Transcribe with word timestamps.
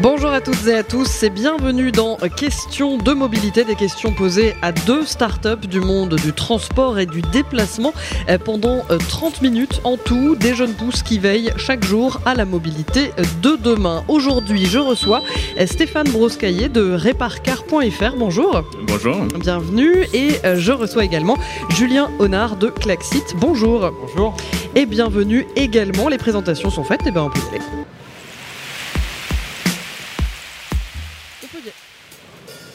Bonjour 0.00 0.30
à 0.30 0.40
toutes 0.40 0.66
et 0.66 0.74
à 0.74 0.82
tous 0.82 1.22
et 1.22 1.30
bienvenue 1.30 1.92
dans 1.92 2.16
Questions 2.16 2.98
de 2.98 3.12
mobilité, 3.12 3.62
des 3.62 3.76
questions 3.76 4.12
posées 4.12 4.56
à 4.60 4.72
deux 4.72 5.06
startups 5.06 5.68
du 5.68 5.78
monde 5.78 6.16
du 6.16 6.32
transport 6.32 6.98
et 6.98 7.06
du 7.06 7.22
déplacement 7.22 7.92
euh, 8.28 8.36
pendant 8.36 8.80
30 9.08 9.34
euh, 9.34 9.36
minutes 9.40 9.80
en 9.84 9.96
tout, 9.96 10.34
des 10.34 10.56
jeunes 10.56 10.74
pousses 10.74 11.04
qui 11.04 11.20
veillent 11.20 11.52
chaque 11.58 11.84
jour 11.84 12.20
à 12.26 12.34
la 12.34 12.44
mobilité 12.44 13.12
de 13.40 13.56
demain. 13.56 14.02
Aujourd'hui, 14.08 14.66
je 14.66 14.80
reçois 14.80 15.22
euh, 15.60 15.66
Stéphane 15.66 16.08
Broscaillet 16.08 16.68
de 16.68 16.94
Reparcar.fr. 16.96 18.16
Bonjour. 18.18 18.64
Bonjour. 18.88 19.16
Bienvenue 19.38 20.06
et 20.12 20.30
je 20.56 20.72
reçois 20.72 21.04
également 21.04 21.38
Julien 21.70 22.10
Honard 22.18 22.56
de 22.56 22.66
Klaxit. 22.66 23.36
Bonjour. 23.36 23.92
Bonjour. 24.00 24.36
Et 24.74 24.86
bienvenue 24.86 25.46
également. 25.54 26.08
Les 26.08 26.18
présentations 26.18 26.70
sont 26.70 26.82
faites, 26.82 27.06
et 27.06 27.12
bien 27.12 27.22
on 27.22 27.30
peut 27.30 27.38
y 27.52 27.54
aller. 27.54 27.64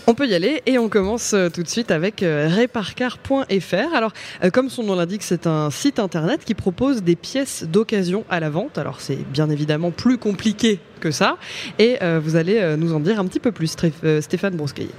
On 0.10 0.16
peut 0.16 0.28
y 0.28 0.34
aller 0.34 0.64
et 0.66 0.80
on 0.80 0.90
commence 0.90 1.34
euh, 1.36 1.50
tout 1.50 1.62
de 1.62 1.68
suite 1.68 1.92
avec 1.92 2.24
euh, 2.24 2.50
reparcar.fr. 2.50 3.96
Alors, 3.96 4.12
euh, 4.44 4.50
comme 4.50 4.72
son 4.72 4.82
nom 4.82 4.96
l'indique, 4.96 5.22
c'est 5.22 5.46
un 5.46 5.70
site 5.70 6.00
internet 6.00 6.44
qui 6.44 6.56
propose 6.56 7.04
des 7.04 7.16
pièces 7.16 7.64
d'occasion 7.64 8.26
à 8.28 8.40
la 8.40 8.50
vente. 8.50 8.80
Alors, 8.80 9.02
c'est 9.02 9.18
bien 9.32 9.52
évidemment 9.52 9.92
plus 9.92 10.18
compliqué 10.18 10.80
que 11.00 11.12
ça. 11.12 11.38
Et 11.80 11.98
euh, 12.02 12.20
vous 12.24 12.36
allez 12.36 12.58
euh, 12.58 12.78
nous 12.78 12.94
en 12.94 13.00
dire 13.00 13.20
un 13.20 13.26
petit 13.26 13.40
peu 13.40 13.52
plus, 13.52 13.76
euh, 14.04 14.22
Stéphane 14.22 14.56
Broscaillet. 14.56 14.90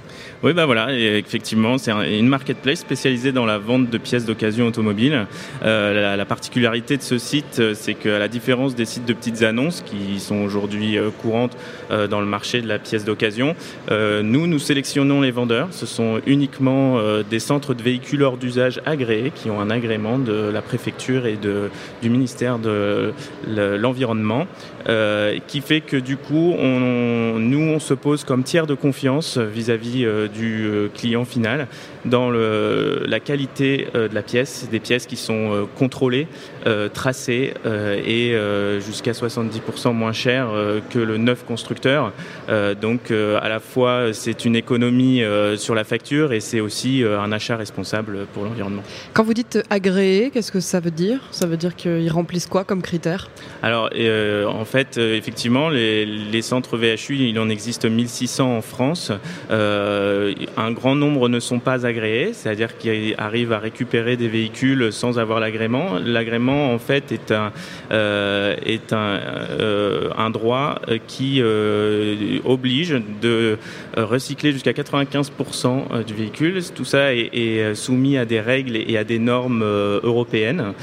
Oui, 0.43 0.53
bah 0.53 0.65
voilà, 0.65 0.91
effectivement, 0.93 1.77
c'est 1.77 1.91
une 1.91 2.27
marketplace 2.27 2.79
spécialisée 2.79 3.31
dans 3.31 3.45
la 3.45 3.57
vente 3.57 3.89
de 3.89 3.97
pièces 3.97 4.25
d'occasion 4.25 4.67
automobile. 4.67 5.27
la, 5.61 6.25
particularité 6.25 6.97
de 6.97 7.01
ce 7.01 7.17
site, 7.17 7.61
c'est 7.73 7.93
qu'à 7.93 8.17
la 8.17 8.27
différence 8.27 8.73
des 8.73 8.85
sites 8.85 9.05
de 9.05 9.13
petites 9.13 9.43
annonces 9.43 9.83
qui 9.85 10.19
sont 10.19 10.41
aujourd'hui 10.41 10.97
courantes 11.21 11.55
dans 12.09 12.21
le 12.21 12.25
marché 12.25 12.61
de 12.61 12.67
la 12.67 12.79
pièce 12.79 13.05
d'occasion, 13.05 13.55
nous, 13.89 14.47
nous 14.47 14.59
sélectionnons 14.59 15.21
les 15.21 15.31
vendeurs. 15.31 15.67
Ce 15.71 15.85
sont 15.85 16.21
uniquement 16.25 16.99
des 17.29 17.39
centres 17.39 17.73
de 17.73 17.83
véhicules 17.83 18.23
hors 18.23 18.37
d'usage 18.37 18.81
agréés 18.85 19.31
qui 19.35 19.49
ont 19.51 19.59
un 19.59 19.69
agrément 19.69 20.17
de 20.17 20.49
la 20.51 20.61
préfecture 20.61 21.27
et 21.27 21.35
de, 21.35 21.69
du 22.01 22.09
ministère 22.09 22.57
de 22.57 23.13
l'Environnement, 23.47 24.47
qui 25.47 25.61
fait 25.61 25.81
que 25.81 25.90
du 25.95 26.17
coup, 26.17 26.55
nous, 27.41 27.59
on 27.59 27.79
se 27.79 27.93
pose 27.93 28.23
comme 28.23 28.43
tiers 28.43 28.67
de 28.67 28.75
confiance 28.75 29.37
vis-à-vis 29.37 30.05
euh, 30.05 30.27
du 30.27 30.65
euh, 30.65 30.87
client 30.93 31.25
final 31.25 31.67
dans 32.05 32.29
le, 32.29 33.03
la 33.07 33.19
qualité 33.19 33.87
euh, 33.95 34.07
de 34.07 34.15
la 34.15 34.21
pièce, 34.21 34.67
des 34.71 34.79
pièces 34.79 35.05
qui 35.05 35.15
sont 35.15 35.67
contrôlées, 35.77 36.27
tracées 36.93 37.53
et 37.65 38.35
jusqu'à 38.79 39.11
70% 39.11 39.93
moins 39.93 40.13
chères 40.13 40.49
que 40.89 40.99
le 40.99 41.17
neuf 41.17 41.43
constructeur. 41.43 42.13
donc, 42.81 43.11
à 43.11 43.49
la 43.49 43.59
fois, 43.59 44.13
c'est 44.13 44.45
une 44.45 44.55
économie 44.55 45.23
sur 45.57 45.75
la 45.75 45.83
facture 45.83 46.33
et 46.33 46.39
c'est 46.39 46.59
aussi 46.59 47.03
un 47.03 47.31
achat 47.31 47.57
responsable 47.57 48.25
pour 48.33 48.43
l'environnement. 48.43 48.83
Quand 49.13 49.23
vous 49.23 49.33
dites 49.33 49.63
agréé, 49.69 50.29
qu'est-ce 50.31 50.51
que 50.51 50.59
ça 50.59 50.79
veut 50.79 50.91
dire? 50.91 51.19
Ça 51.31 51.47
veut 51.47 51.57
dire 51.57 51.75
qu'ils 51.75 52.11
remplissent 52.11 52.47
quoi 52.47 52.63
comme 52.63 52.81
critères? 52.81 53.29
Alors, 53.63 53.89
en 54.47 54.65
fait, 54.65 54.97
effectivement, 54.97 55.69
les 55.69 56.01
les, 56.05 56.41
centres 56.41 56.77
VHU, 56.77 57.15
il 57.15 57.39
en 57.39 57.49
existe 57.49 57.85
1600 57.85 58.57
en 58.57 58.61
France. 58.61 59.11
Euh, 59.49 60.33
un 60.57 60.71
grand 60.71 60.95
nombre 60.95 61.29
ne 61.29 61.39
sont 61.39 61.59
pas 61.59 61.85
agréés, 61.85 61.90
c'est-à-dire 62.33 62.77
qu'ils 62.77 63.15
arrivent 63.17 63.53
à 63.53 63.59
récupérer 63.59 64.17
des 64.17 64.27
véhicules 64.27 64.91
sans 64.91 65.19
avoir 65.19 65.39
l'agrément. 65.39 65.99
L'agrément, 66.03 66.73
en 66.73 66.79
fait, 66.79 67.11
est 67.11 67.31
un, 67.31 67.51
euh, 67.91 68.55
est 68.65 68.93
un, 68.93 69.19
euh, 69.59 70.09
un 70.17 70.29
droit 70.29 70.79
qui 71.07 71.41
oblige 72.45 73.01
de 73.21 73.57
recycler 73.97 74.51
jusqu'à 74.51 74.71
95% 74.71 76.03
du 76.05 76.13
véhicule. 76.13 76.61
Tout 76.75 76.85
ça 76.85 77.13
est, 77.13 77.75
soumis 77.75 78.17
à 78.17 78.25
des 78.25 78.39
règles 78.39 78.75
et 78.75 78.97
à 78.97 79.03
des 79.03 79.19
normes 79.19 79.63
européennes. 79.63 80.73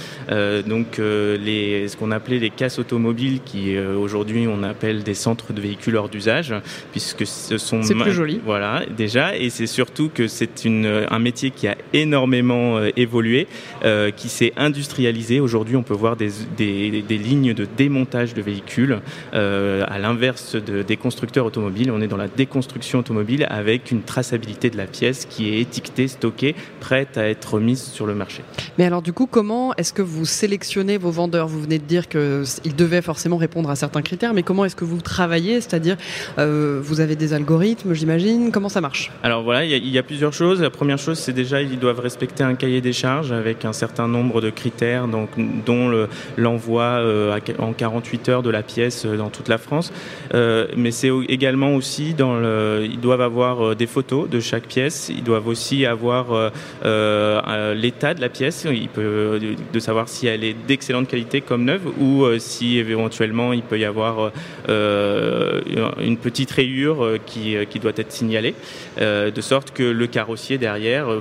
donc, 0.67 0.99
les, 0.99 1.89
ce 1.89 1.97
qu'on 1.97 2.11
appelait 2.11 2.39
les 2.39 2.51
casses 2.51 2.79
automobiles, 2.79 3.41
qui 3.45 3.77
aujourd'hui 3.79 4.47
on 4.49 4.63
appelle 4.63 5.03
des 5.03 5.15
centres 5.15 5.53
de 5.53 5.61
véhicules 5.61 5.97
hors 5.97 6.09
d'usage, 6.09 6.55
puisque 6.93 7.27
ce 7.27 7.59
sont. 7.59 7.83
C'est 7.83 7.95
plus 7.95 8.13
joli. 8.13 8.41
Voilà, 8.45 8.83
déjà, 8.97 9.37
et 9.37 9.51
c'est 9.51 9.67
surtout 9.67 10.11
que 10.13 10.29
c'est 10.29 10.65
un 11.09 11.19
métier 11.19 11.51
qui 11.51 11.69
a 11.69 11.77
énormément 11.93 12.79
euh, 12.79 12.91
évolué, 12.97 13.47
euh, 13.85 14.11
qui 14.11 14.29
s'est 14.29 14.53
industrialisé. 14.57 15.41
Aujourd'hui, 15.41 15.77
on 15.77 15.83
peut 15.83 15.95
voir 15.95 16.17
des, 16.17 16.31
des, 16.57 17.03
des, 17.03 17.19
lignes 17.19 17.55
de 17.55 17.67
démontage 17.77 18.35
de 18.35 18.43
véhicules. 18.43 19.01
Euh, 19.35 19.85
à 19.89 19.99
l'inverse 19.99 20.57
de, 20.57 20.83
des 20.83 20.97
constructeurs 20.97 21.47
automobiles, 21.47 21.91
on 21.91 22.01
est 22.01 22.07
dans 22.07 22.17
la 22.17 22.29
déconstruction 22.29 23.01
automobile 23.01 23.47
avec 23.51 23.91
une 23.91 24.03
traçabilité 24.03 24.71
de 24.71 24.77
la 24.77 24.87
pièce 24.87 25.27
qui 25.27 25.49
est 25.49 25.61
étiquetée, 25.61 26.09
stockée, 26.09 26.55
prête 26.81 27.19
à 27.19 27.29
être 27.29 27.61
mise 27.61 27.83
sur 27.83 28.07
le 28.07 28.15
marché. 28.15 28.43
Mais 28.79 28.85
alors, 28.85 29.03
du 29.03 29.13
coup, 29.13 29.27
comment 29.27 29.75
est-ce 29.77 29.93
que 29.93 30.03
vous 30.03 30.25
sélectionnez 30.25 30.99
vos 30.99 31.11
vendeurs? 31.11 31.49
Vous 31.49 31.61
venez 31.61 31.79
de 31.79 31.85
dire 31.85 32.09
qu'ils 32.09 32.77
devaient 32.77 33.03
forcément 33.03 33.37
répondre 33.37 33.71
à 33.71 33.77
certains 33.77 34.03
critères, 34.03 34.35
mais 34.35 34.43
comment 34.43 34.65
est-ce 34.65 34.77
que 34.77 34.85
vous 34.85 35.01
travaillez? 35.01 35.61
C'est-à-dire, 35.61 35.97
euh, 36.39 36.81
vous 36.83 37.01
avez 37.01 37.17
des 37.17 37.33
algorithmes, 37.35 37.93
j'imagine? 37.93 38.51
Comment 38.53 38.69
ça 38.69 38.81
marche? 38.81 39.11
Alors 39.23 39.43
voilà, 39.43 39.65
il 39.65 39.89
y, 39.89 39.99
a 39.99 40.03
plusieurs 40.03 40.33
choses. 40.33 40.61
La 40.63 40.71
première 40.71 40.88
chose, 40.97 41.19
c'est 41.19 41.33
déjà, 41.33 41.63
ils 41.63 41.79
doivent 41.79 42.01
respecter 42.01 42.43
un 42.45 42.55
cahier 42.55 42.81
des 42.81 42.93
charges 42.93 43.33
avec 43.33 43.65
un 43.65 43.73
certain 43.73 44.09
nombre 44.09 44.41
de 44.41 44.51
critères, 44.51 45.09
donc, 45.09 45.31
dont 45.65 46.07
l'envoi 46.37 46.83
euh, 46.83 47.39
en 47.59 47.73
48 47.73 48.29
heures 48.29 48.43
de 48.43 48.51
la 48.51 48.63
pièce 48.63 49.05
euh, 49.05 49.17
dans 49.17 49.31
toute 49.31 49.49
la 49.49 49.59
France. 49.59 49.93
mais 50.33 50.91
c'est 50.91 51.11
également 51.29 51.75
aussi 51.75 52.15
dans 52.15 52.39
le, 52.39 52.85
ils 52.85 53.01
doivent 53.01 53.21
avoir 53.21 53.77
des 53.77 53.87
photos 53.87 54.29
de 54.29 54.41
chaque 54.41 54.67
pièce. 54.67 55.11
Ils 55.11 55.25
doivent 55.25 55.49
aussi 55.49 55.87
avoir 55.87 56.53
l'état 56.83 58.15
de 58.15 58.21
la 58.21 58.29
pièce. 58.29 58.67
Il 58.71 58.89
peut, 58.89 59.41
de 59.73 59.79
savoir 59.79 60.09
si 60.09 60.27
elle 60.27 60.45
est 60.45 60.57
d'excellente 60.67 61.09
qualité 61.09 61.41
comme 61.41 61.65
neuve 61.65 61.87
ou 62.01 62.27
si 62.39 62.79
éventuellement 62.79 63.53
il 63.53 63.63
peut 63.63 63.79
y 63.79 63.85
avoir 63.85 64.33
euh, 64.69 65.61
une 66.01 66.17
petite 66.17 66.51
rayure 66.51 67.05
euh, 67.05 67.19
euh, 67.37 67.65
qui 67.65 67.79
doit 67.79 67.93
être 67.97 68.13
signalée, 68.13 68.55
de 68.99 69.41
sorte 69.41 69.71
que 69.73 69.83
le 69.83 70.07
carrossier 70.07 70.59
derrière, 70.59 70.78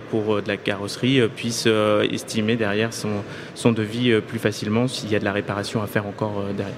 pour 0.10 0.42
de 0.42 0.48
la 0.48 0.58
carrosserie, 0.58 1.22
puisse 1.36 1.68
estimer 2.12 2.56
derrière 2.56 2.94
son, 2.94 3.24
son 3.56 3.72
devis 3.72 4.20
plus 4.22 4.40
facilement 4.40 4.88
s'il 4.88 5.12
y 5.12 5.16
a 5.16 5.20
de 5.20 5.26
la 5.26 5.34
réparation 5.34 5.82
à 5.82 5.88
faire 5.88 6.06
encore 6.06 6.44
derrière. 6.56 6.76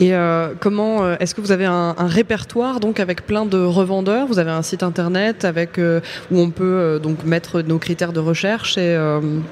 Et 0.00 0.14
euh, 0.14 0.54
comment 0.58 1.04
euh, 1.04 1.16
est-ce 1.20 1.34
que 1.34 1.40
vous 1.40 1.52
avez 1.52 1.64
un, 1.64 1.94
répertoire 1.98 2.80
donc 2.80 3.00
avec 3.00 3.26
plein 3.26 3.46
de 3.46 3.58
revendeurs? 3.58 4.26
Vous 4.26 4.38
avez 4.38 4.50
un 4.50 4.62
site 4.62 4.82
internet 4.82 5.44
avec 5.44 5.78
euh, 5.78 6.00
où 6.30 6.40
on 6.40 6.50
peut 6.50 7.00
donc 7.02 7.24
mettre 7.24 7.62
nos 7.62 7.78
critères 7.78 8.12
de 8.12 8.20
recherche 8.20 8.78
et 8.78 8.96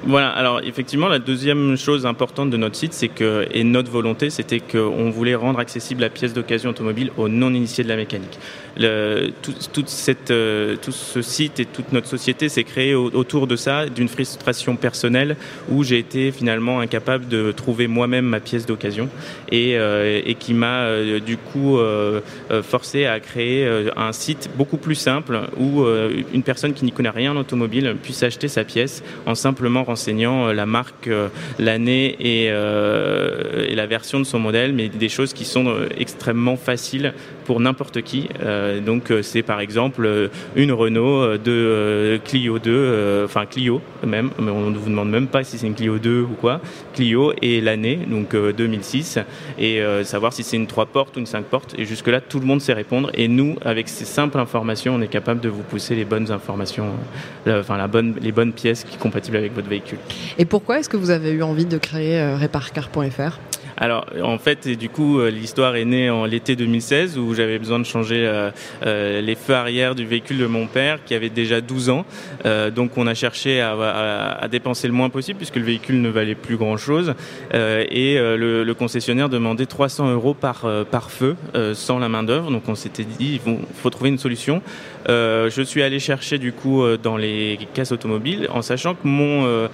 voilà. 0.05 0.29
Alors 0.29 0.61
effectivement, 0.63 1.07
la 1.07 1.19
deuxième 1.19 1.77
chose 1.77 2.05
importante 2.05 2.49
de 2.49 2.57
notre 2.57 2.75
site, 2.75 2.93
c'est 2.93 3.07
que 3.07 3.47
et 3.51 3.63
notre 3.63 3.91
volonté, 3.91 4.29
c'était 4.29 4.59
qu'on 4.59 5.09
voulait 5.09 5.35
rendre 5.35 5.59
accessible 5.59 6.01
la 6.01 6.09
pièce 6.09 6.33
d'occasion 6.33 6.69
automobile 6.69 7.11
aux 7.17 7.27
non 7.27 7.53
initiés 7.53 7.83
de 7.83 7.89
la 7.89 7.95
mécanique. 7.95 8.39
Tout 9.41 9.53
ce 9.57 11.21
site 11.21 11.59
et 11.59 11.65
toute 11.65 11.91
notre 11.91 12.07
société 12.07 12.49
s'est 12.49 12.63
créée 12.63 12.95
autour 12.95 13.47
de 13.47 13.55
ça, 13.55 13.85
d'une 13.87 14.07
frustration 14.07 14.75
personnelle 14.75 15.35
où 15.69 15.83
j'ai 15.83 15.99
été 15.99 16.31
finalement 16.31 16.79
incapable 16.79 17.27
de 17.27 17.51
trouver 17.51 17.87
moi-même 17.87 18.25
ma 18.25 18.39
pièce 18.39 18.65
d'occasion 18.65 19.09
et 19.51 19.77
et 20.25 20.35
qui 20.35 20.53
m'a 20.53 20.81
euh, 20.81 21.19
du 21.19 21.37
coup 21.37 21.77
euh, 21.77 22.21
euh, 22.51 22.63
forcé 22.63 23.05
à 23.05 23.19
créer 23.19 23.67
un 23.95 24.11
site 24.11 24.49
beaucoup 24.55 24.77
plus 24.77 24.95
simple 24.95 25.39
où 25.57 25.83
une 26.33 26.43
personne 26.43 26.73
qui 26.73 26.85
n'y 26.85 26.91
connaît 26.91 27.09
rien 27.09 27.31
en 27.31 27.37
automobile 27.37 27.95
puisse 28.01 28.23
acheter 28.23 28.47
sa 28.47 28.63
pièce 28.63 29.03
en 29.25 29.35
simplement 29.35 29.83
renseignant 29.83 30.51
la 30.51 30.65
marque, 30.65 31.09
l'année 31.59 32.15
et, 32.19 32.45
et, 32.45 33.75
la 33.75 33.85
version 33.87 34.19
de 34.19 34.25
son 34.25 34.39
modèle, 34.39 34.73
mais 34.73 34.89
des 34.89 35.09
choses 35.09 35.33
qui 35.33 35.45
sont 35.45 35.73
extrêmement 35.97 36.55
faciles 36.55 37.13
pour 37.45 37.59
n'importe 37.59 38.01
qui. 38.01 38.27
donc 38.85 39.11
c'est 39.21 39.43
par 39.43 39.59
exemple 39.59 40.29
une 40.55 40.71
Renault 40.71 41.37
de 41.37 42.19
Clio 42.25 42.59
2, 42.59 43.23
enfin 43.25 43.45
Clio 43.45 43.81
même, 44.05 44.31
mais 44.39 44.51
on 44.51 44.69
ne 44.69 44.77
vous 44.77 44.89
demande 44.89 45.09
même 45.09 45.27
pas 45.27 45.43
si 45.43 45.57
c'est 45.57 45.67
une 45.67 45.75
Clio 45.75 45.99
2 45.99 46.21
ou 46.21 46.35
quoi, 46.39 46.61
Clio 46.93 47.33
et 47.41 47.61
l'année, 47.61 47.99
donc 48.07 48.35
2006, 48.35 49.19
et 49.57 49.81
savoir 50.03 50.33
si 50.33 50.43
c'est 50.43 50.57
une 50.57 50.67
3 50.67 50.87
portes 50.87 51.17
ou 51.17 51.19
une 51.19 51.25
5 51.25 51.45
portes. 51.45 51.75
Et 51.77 51.85
jusque-là, 51.85 52.21
tout 52.21 52.39
le 52.39 52.45
monde 52.45 52.61
sait 52.61 52.73
répondre. 52.73 53.11
Et 53.13 53.27
nous, 53.27 53.55
avec 53.63 53.89
ces 53.89 54.05
simples 54.05 54.39
informations, 54.39 54.95
on 54.95 55.01
est 55.01 55.07
capable 55.07 55.41
de 55.41 55.49
vous 55.49 55.63
pousser 55.63 55.95
les 55.95 56.05
bonnes 56.05 56.31
informations, 56.31 56.91
euh, 57.47 57.61
enfin 57.61 57.77
les 58.21 58.31
bonnes 58.31 58.53
pièces 58.53 58.83
qui 58.83 58.93
sont 58.93 58.99
compatibles 58.99 59.37
avec 59.37 59.53
votre 59.53 59.69
véhicule. 59.69 59.99
Et 60.37 60.45
pourquoi 60.45 60.79
est-ce 60.79 60.89
que 60.89 60.97
vous 60.97 61.09
avez 61.09 61.31
eu 61.31 61.43
envie 61.43 61.65
de 61.65 61.77
créer 61.77 62.19
euh, 62.19 62.37
Reparcar.fr 62.37 63.39
Alors, 63.77 64.05
en 64.23 64.37
fait, 64.37 64.67
du 64.67 64.89
coup, 64.89 65.19
euh, 65.19 65.29
l'histoire 65.29 65.75
est 65.75 65.85
née 65.85 66.09
en 66.09 66.25
l'été 66.25 66.55
2016 66.55 67.17
où 67.17 67.33
j'avais 67.33 67.57
besoin 67.59 67.79
de 67.79 67.85
changer 67.85 68.25
euh, 68.27 68.51
euh, 68.85 69.21
les 69.21 69.35
feux 69.35 69.53
arrière 69.53 69.95
du 69.95 70.05
véhicule 70.05 70.37
de 70.37 70.45
mon 70.45 70.67
père 70.67 71.03
qui 71.03 71.15
avait 71.15 71.29
déjà 71.29 71.61
12 71.61 71.89
ans. 71.89 72.05
donc, 72.75 72.97
on 72.97 73.07
a 73.07 73.13
cherché 73.13 73.61
à, 73.61 74.47
dépenser 74.49 74.87
le 74.87 74.93
moins 74.93 75.09
possible 75.09 75.37
puisque 75.37 75.55
le 75.55 75.63
véhicule 75.63 76.01
ne 76.01 76.09
valait 76.09 76.35
plus 76.35 76.57
grand-chose. 76.57 77.13
et 77.53 78.17
le, 78.17 78.73
concessionnaire 78.73 79.29
demandait 79.29 79.65
300 79.65 80.11
euros 80.11 80.33
par, 80.33 80.65
par 80.89 81.11
feu 81.11 81.35
sans 81.73 81.99
la 81.99 82.09
main-d'œuvre. 82.09 82.51
Donc, 82.51 82.67
on 82.67 82.75
s'était 82.75 83.03
dit, 83.03 83.39
il 83.45 83.57
faut, 83.81 83.89
trouver 83.89 84.09
une 84.09 84.17
solution. 84.17 84.61
je 85.07 85.61
suis 85.65 85.83
allé 85.83 85.99
chercher 85.99 86.37
du 86.37 86.53
coup 86.53 86.83
dans 87.01 87.17
les 87.17 87.59
caisses 87.73 87.91
automobiles 87.91 88.47
en 88.51 88.61
sachant 88.61 88.95
que 88.95 89.07
mon, 89.07 89.69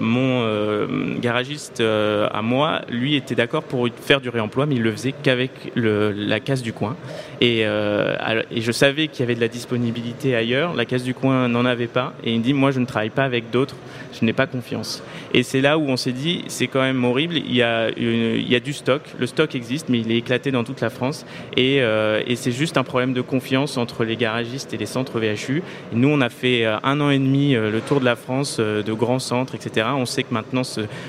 mon 0.00 0.86
garagiste 1.20 1.80
à 1.80 2.42
moi 2.42 2.81
lui 2.88 3.16
était 3.16 3.34
d'accord 3.34 3.62
pour 3.62 3.88
faire 3.88 4.20
du 4.20 4.28
réemploi, 4.28 4.66
mais 4.66 4.76
il 4.76 4.82
le 4.82 4.92
faisait 4.92 5.12
qu'avec 5.12 5.50
la 5.76 6.40
casse 6.40 6.62
du 6.62 6.72
coin. 6.72 6.96
Et, 7.40 7.62
euh, 7.64 8.42
et 8.50 8.60
je 8.60 8.72
savais 8.72 9.08
qu'il 9.08 9.20
y 9.20 9.22
avait 9.24 9.34
de 9.34 9.40
la 9.40 9.48
disponibilité 9.48 10.36
ailleurs. 10.36 10.74
La 10.74 10.84
casse 10.84 11.02
du 11.02 11.14
coin 11.14 11.48
n'en 11.48 11.64
avait 11.64 11.86
pas. 11.86 12.14
Et 12.24 12.32
il 12.32 12.38
me 12.38 12.44
dit, 12.44 12.52
moi, 12.52 12.70
je 12.70 12.80
ne 12.80 12.86
travaille 12.86 13.10
pas 13.10 13.24
avec 13.24 13.50
d'autres. 13.50 13.76
Je 14.18 14.24
n'ai 14.24 14.32
pas 14.32 14.46
confiance. 14.46 15.02
Et 15.32 15.42
c'est 15.42 15.60
là 15.60 15.78
où 15.78 15.88
on 15.88 15.96
s'est 15.96 16.12
dit, 16.12 16.44
c'est 16.48 16.66
quand 16.66 16.82
même 16.82 17.02
horrible. 17.04 17.36
Il 17.36 17.54
y, 17.54 17.62
a 17.62 18.60
du 18.60 18.72
stock. 18.72 19.02
Le 19.18 19.26
stock 19.26 19.54
existe, 19.54 19.88
mais 19.88 20.00
il 20.00 20.12
est 20.12 20.18
éclaté 20.18 20.50
dans 20.50 20.64
toute 20.64 20.80
la 20.80 20.90
France. 20.90 21.26
Et, 21.56 21.80
euh, 21.82 22.22
c'est 22.36 22.52
juste 22.52 22.76
un 22.76 22.84
problème 22.84 23.12
de 23.12 23.20
confiance 23.20 23.76
entre 23.76 24.04
les 24.04 24.16
garagistes 24.16 24.74
et 24.74 24.76
les 24.76 24.86
centres 24.86 25.18
VHU. 25.18 25.62
Nous, 25.92 26.08
on 26.08 26.20
a 26.20 26.28
fait 26.28 26.64
euh, 26.64 26.76
un 26.82 27.00
an 27.00 27.10
et 27.10 27.18
demi 27.18 27.54
le 27.54 27.80
tour 27.80 28.00
de 28.00 28.04
la 28.04 28.16
France, 28.16 28.58
de 28.58 28.92
grands 28.92 29.18
centres, 29.18 29.54
etc. 29.54 29.88
On 29.94 30.06
sait 30.06 30.22
que 30.22 30.32
maintenant, 30.32 30.62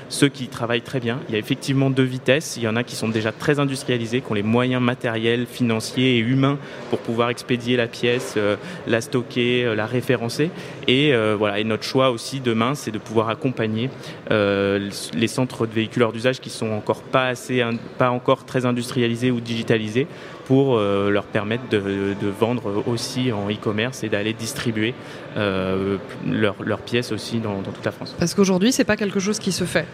ceux 0.10 0.28
qui 0.30 0.48
travaillent 0.48 0.82
très 0.82 1.00
bien, 1.00 1.20
il 1.28 1.34
y 1.34 1.36
a 1.36 1.40
effectivement 1.40 1.63
deux 1.72 2.04
vitesses. 2.04 2.58
Il 2.58 2.64
y 2.64 2.68
en 2.68 2.76
a 2.76 2.84
qui 2.84 2.96
sont 2.96 3.08
déjà 3.08 3.32
très 3.32 3.60
industrialisés, 3.60 4.22
qui 4.22 4.32
ont 4.32 4.36
les 4.36 4.44
moyens 4.44 4.82
matériels, 4.82 5.46
financiers 5.46 6.18
et 6.18 6.20
humains 6.20 6.58
pour 6.90 7.00
pouvoir 7.00 7.30
expédier 7.30 7.78
la 7.78 7.88
pièce, 7.88 8.34
euh, 8.38 8.58
la 8.88 9.00
stocker, 9.02 9.64
euh, 9.64 9.76
la 9.76 9.86
référencer. 9.86 10.50
Et 10.88 11.14
euh, 11.14 11.36
voilà. 11.38 11.64
Notre 11.64 11.84
choix 11.84 12.12
aussi 12.12 12.42
demain, 12.42 12.76
c'est 12.76 12.92
de 12.92 12.98
pouvoir 12.98 13.30
accompagner 13.30 13.90
les 14.30 15.28
centres 15.28 15.66
de 15.66 15.72
véhicules 15.72 16.04
hors 16.04 16.12
d'usage 16.12 16.42
qui 16.42 16.50
sont 16.50 16.72
encore 16.72 17.02
pas 17.02 17.28
assez, 17.28 17.64
pas 17.98 18.10
encore 18.10 18.44
très 18.46 18.66
industrialisés 18.66 19.32
ou 19.32 19.40
digitalisés 19.40 20.08
pour 20.46 20.78
euh, 20.78 21.10
leur 21.10 21.24
permettre 21.24 21.70
de, 21.70 22.16
vendre 22.40 22.84
aussi 22.88 23.32
en 23.32 23.50
e-commerce 23.50 24.04
et 24.04 24.10
d'aller 24.10 24.34
distribuer 24.34 24.94
euh, 25.38 25.98
leurs 26.26 26.82
pièces 26.82 27.12
aussi 27.12 27.40
dans, 27.40 27.62
toute 27.62 27.86
la 27.86 27.92
France. 27.92 28.16
Parce 28.18 28.34
qu'aujourd'hui, 28.34 28.72
c'est 28.72 28.84
pas 28.84 28.98
quelque 28.98 29.20
chose 29.20 29.40
qui 29.40 29.52
se 29.52 29.64
fait. 29.64 29.86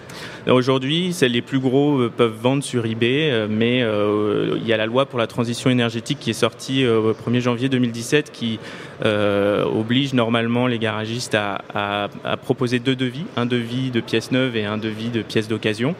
Aujourd'hui, 0.47 1.15
les 1.21 1.41
plus 1.41 1.59
gros 1.59 1.99
euh, 1.99 2.11
peuvent 2.15 2.35
vendre 2.41 2.63
sur 2.63 2.85
eBay, 2.85 3.47
mais 3.49 3.79
il 3.79 4.67
y 4.67 4.73
a 4.73 4.77
la 4.77 4.85
loi 4.85 5.05
pour 5.05 5.19
la 5.19 5.27
transition 5.27 5.69
énergétique 5.69 6.19
qui 6.19 6.29
est 6.29 6.33
sortie 6.33 6.85
au 6.87 7.13
1er 7.13 7.39
janvier 7.41 7.69
2017 7.69 8.31
qui 8.31 8.59
oblige 9.03 10.13
normalement 10.13 10.67
les 10.67 10.79
garagistes 10.79 11.35
à, 11.35 12.09
proposer 12.41 12.79
deux 12.79 12.95
devis, 12.95 13.25
un 13.37 13.45
devis 13.45 13.91
de 13.91 14.01
pièces 14.01 14.31
neuves 14.31 14.55
et 14.55 14.65
un 14.65 14.77
devis 14.77 15.09
de 15.09 15.21
pièces 15.21 15.47
d'occasion. 15.47 15.95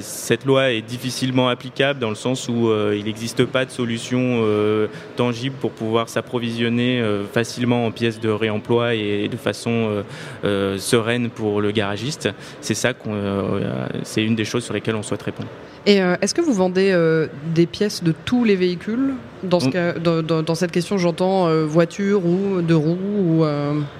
cette 0.00 0.44
loi 0.44 0.72
est 0.72 0.82
difficilement 0.82 1.48
applicable 1.48 2.00
dans 2.00 2.08
le 2.08 2.14
sens 2.14 2.48
où 2.48 2.70
il 2.94 3.04
n'existe 3.04 3.44
pas 3.44 3.64
de 3.64 3.70
solution 3.70 4.20
euh, 4.20 4.86
tangible 5.16 5.56
pour 5.60 5.72
pouvoir 5.72 6.08
s'approvisionner 6.08 7.00
euh, 7.00 7.24
facilement 7.24 7.86
en 7.86 7.90
pièces 7.90 8.20
de 8.20 8.28
réemploi 8.28 8.94
et 8.94 9.28
de 9.28 9.36
façon 9.36 10.02
euh, 10.44 10.78
sereine 10.78 11.30
pour 11.30 11.60
le 11.60 11.70
garagiste. 11.70 12.28
C'est 12.60 12.74
ça 12.74 12.92
c'est 14.02 14.24
une 14.24 14.34
des 14.34 14.44
choses 14.44 14.64
sur 14.64 14.74
lesquelles 14.74 14.96
on 14.96 15.02
souhaite 15.02 15.22
répondre. 15.22 15.48
Et 15.86 15.96
est-ce 15.96 16.34
que 16.34 16.40
vous 16.40 16.52
vendez 16.52 16.94
des 17.54 17.66
pièces 17.66 18.02
de 18.02 18.12
tous 18.24 18.44
les 18.44 18.56
véhicules? 18.56 19.14
Dans, 19.42 19.60
ce 19.60 19.68
cas, 19.68 19.92
dans, 19.92 20.54
cette 20.54 20.72
question, 20.72 20.98
j'entends 20.98 21.48
voiture 21.66 22.24
ou 22.24 22.62
de 22.62 22.74
roues 22.74 22.96
ou, 23.40 23.44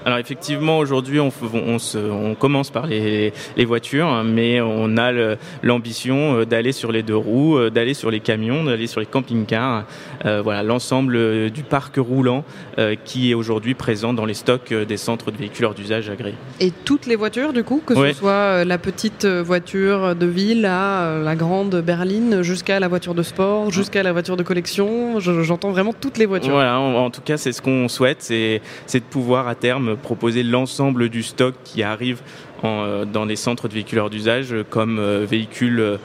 Alors 0.05 0.19
effectivement, 0.19 0.79
aujourd'hui, 0.79 1.21
on, 1.21 1.33
on, 1.55 1.77
on, 1.95 2.35
commence 2.35 2.71
par 2.71 2.87
les, 2.87 3.33
les, 3.57 3.65
voitures, 3.65 4.23
mais 4.25 4.61
on 4.61 4.97
a 4.97 5.37
l'ambition 5.63 6.45
d'aller 6.45 6.73
sur 6.73 6.93
les 6.93 7.03
deux 7.03 7.17
roues, 7.17 7.71
d'aller 7.71 7.95
sur 7.95 8.11
les 8.11 8.21
camions, 8.21 8.65
d'aller 8.65 8.87
sur 8.87 9.01
les 9.01 9.07
camping 9.07 9.47
car 9.47 9.85
euh, 10.25 10.41
voilà 10.43 10.63
l'ensemble 10.63 11.17
euh, 11.17 11.51
du 11.51 11.63
parc 11.63 11.97
roulant 11.97 12.45
euh, 12.79 12.95
qui 13.05 13.31
est 13.31 13.35
aujourd'hui 13.35 13.75
présent 13.75 14.13
dans 14.13 14.25
les 14.25 14.35
stocks 14.35 14.73
des 14.73 14.97
centres 14.97 15.31
de 15.31 15.37
véhicules 15.37 15.65
hors 15.65 15.75
d'usage 15.75 16.11
agréés. 16.11 16.35
Et 16.61 16.71
toutes 16.71 17.07
les 17.07 17.17
voitures 17.17 17.53
du 17.53 17.65
coup, 17.65 17.83
que 17.85 17.95
ce 17.95 18.13
soit 18.13 18.65
la 18.65 18.79
petite 18.79 19.27
voiture 19.27 20.15
de 20.15 20.27
ville 20.27 20.67
à 20.67 21.19
la 21.23 21.37
grande 21.37 21.77
berline 21.77 22.43
jusqu'à 22.43 22.81
la 22.81 22.89
voiture 22.89 23.15
de 23.15 23.23
sport, 23.23 23.71
jusqu'à 23.71 24.03
la 24.03 24.13
voiture 24.13 24.37
de 24.37 24.43
collection, 24.43 25.21
j'entends 25.43 25.71
vraiment 25.71 25.93
toutes 25.93 26.19
les 26.19 26.27
voitures. 26.27 26.53
Voilà, 26.53 26.79
en, 26.79 27.11
tout 27.11 27.21
cas 27.21 27.37
c'est 27.37 27.53
ce 27.53 27.63
qu'on 27.63 27.89
souhaite, 27.89 28.23
c'est 28.23 28.61
de 28.95 28.99
pouvoir 29.01 29.49
à 29.49 29.55
terme 29.55 29.97
proposer 29.97 30.43
l'ensemble 30.43 31.09
du 31.09 31.23
stock 31.23 31.55
qui 31.65 31.83
arrive 31.83 32.21
dans 32.63 33.25
les 33.27 33.37
centres 33.37 33.69
de 33.69 33.75
véhicules 33.75 33.99
hors 33.99 34.11
d'usage 34.11 34.55
comme 34.69 35.01
véhicules 35.25 35.99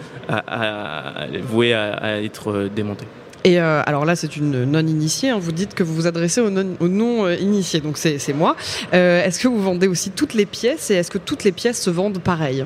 voués 1.49 1.73
à, 1.73 2.21
être 2.21 2.69
démontés. 2.73 3.07
Et 3.45 3.61
euh, 3.61 3.83
alors 3.85 4.05
là, 4.05 4.15
c'est 4.15 4.37
une 4.37 4.65
non-initiée. 4.65 5.29
Hein. 5.29 5.37
Vous 5.39 5.51
dites 5.51 5.75
que 5.75 5.83
vous 5.83 5.93
vous 5.93 6.07
adressez 6.07 6.41
aux 6.41 6.49
non-initiés, 6.49 7.79
donc 7.79 7.97
c'est 7.97 8.33
moi. 8.33 8.55
Euh, 8.93 9.23
est-ce 9.23 9.39
que 9.39 9.47
vous 9.47 9.61
vendez 9.61 9.87
aussi 9.87 10.09
toutes 10.09 10.33
les 10.33 10.47
pièces 10.47 10.89
et 10.89 10.95
est-ce 10.95 11.11
que 11.11 11.19
toutes 11.19 11.43
les 11.43 11.51
pièces 11.51 11.79
se 11.79 11.91
vendent 11.91 12.17
pareil? 12.17 12.65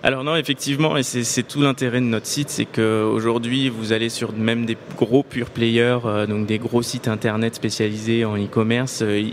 Alors 0.00 0.22
non, 0.22 0.36
effectivement, 0.36 0.96
et 0.96 1.02
c'est 1.02 1.42
tout 1.42 1.60
l'intérêt 1.60 1.98
de 1.98 2.04
notre 2.04 2.26
site, 2.26 2.50
c'est 2.50 2.66
qu'aujourd'hui, 2.66 3.68
vous 3.68 3.92
allez 3.92 4.10
sur 4.10 4.32
même 4.32 4.64
des 4.64 4.76
gros 4.96 5.24
pure 5.24 5.50
players, 5.50 5.98
euh, 6.04 6.24
donc 6.24 6.46
des 6.46 6.58
gros 6.58 6.82
sites 6.82 7.08
internet 7.08 7.56
spécialisés 7.56 8.24
en 8.24 8.36
e-commerce. 8.36 9.00
Euh, 9.02 9.28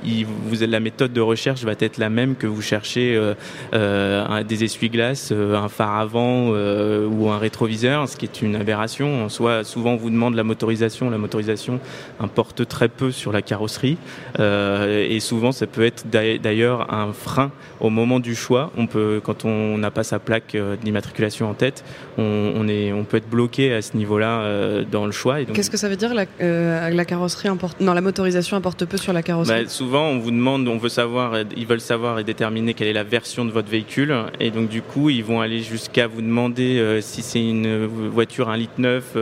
la 0.51 0.79
méthode 0.79 1.13
de 1.13 1.21
recherche 1.21 1.63
va 1.65 1.73
être 1.79 1.99
la 1.99 2.09
même 2.09 2.35
que 2.35 2.47
vous 2.47 2.63
cherchez 2.63 3.15
euh, 3.15 4.43
des 4.43 4.63
essuie-glaces, 4.63 5.31
un 5.31 5.69
phare 5.69 5.97
avant 5.97 6.49
ou 6.49 7.29
un 7.29 7.37
rétroviseur, 7.37 8.09
ce 8.09 8.17
qui 8.17 8.25
est 8.25 8.41
une 8.41 8.55
aberration. 8.55 9.25
En 9.25 9.29
soi, 9.29 9.63
souvent, 9.63 9.91
on 9.91 9.97
vous 9.97 10.09
demande 10.09 10.33
la 10.33 10.43
motorisation. 10.43 11.11
La 11.11 11.19
motorisation 11.19 11.79
importe 12.19 12.67
très 12.67 12.89
peu 12.89 13.11
sur 13.11 13.31
la 13.31 13.43
carrosserie, 13.43 13.97
et 14.39 15.19
souvent, 15.19 15.51
ça 15.51 15.67
peut 15.67 15.85
être 15.85 16.07
d'ailleurs 16.09 16.91
un 16.91 17.13
frein 17.13 17.51
au 17.79 17.91
moment 17.91 18.19
du 18.19 18.35
choix. 18.35 18.71
On 18.77 18.87
peut, 18.87 19.21
quand 19.23 19.45
on 19.45 19.77
n'a 19.77 19.91
pas 19.91 20.03
sa 20.03 20.17
plaque 20.17 20.54
euh, 20.57 20.75
d'immatriculation 20.75 21.49
en 21.49 21.53
tête, 21.53 21.83
on, 22.17 22.67
est, 22.67 22.93
on 22.93 23.03
peut 23.03 23.17
être 23.17 23.29
bloqué 23.29 23.73
à 23.73 23.81
ce 23.81 23.97
niveau-là 23.97 24.39
euh, 24.39 24.83
dans 24.89 25.05
le 25.05 25.11
choix. 25.11 25.43
Qu'est-ce 25.43 25.69
que 25.69 25.77
ça 25.77 25.89
veut 25.89 25.95
dire 25.95 26.13
la, 26.13 26.25
euh, 26.41 26.89
la 26.89 27.05
carrosserie 27.05 27.49
importe 27.49 27.81
Non, 27.81 27.93
la 27.93 28.01
motorisation 28.01 28.57
importe 28.57 28.85
peu 28.85 28.97
sur 28.97 29.13
la 29.13 29.21
carrosserie? 29.21 29.63
Bah, 29.63 29.69
souvent, 29.69 30.07
on 30.07 30.19
vous 30.19 30.31
demande, 30.31 30.67
on 30.67 30.77
veut 30.77 30.89
savoir, 30.89 31.33
ils 31.55 31.67
veulent 31.67 31.81
savoir 31.81 32.19
et 32.19 32.23
déterminer 32.23 32.73
quelle 32.73 32.87
est 32.87 32.93
la 32.93 33.03
version 33.03 33.45
de 33.45 33.51
votre 33.51 33.69
véhicule, 33.69 34.15
et 34.39 34.51
donc 34.51 34.69
du 34.69 34.81
coup, 34.81 35.09
ils 35.09 35.23
vont 35.23 35.41
aller 35.41 35.61
jusqu'à 35.61 36.07
vous 36.07 36.21
demander 36.21 36.99
si 37.01 37.21
c'est 37.21 37.43
une 37.43 37.85
voiture 37.85 38.49
1 38.49 38.57
litre 38.57 38.73
9, 38.77 39.17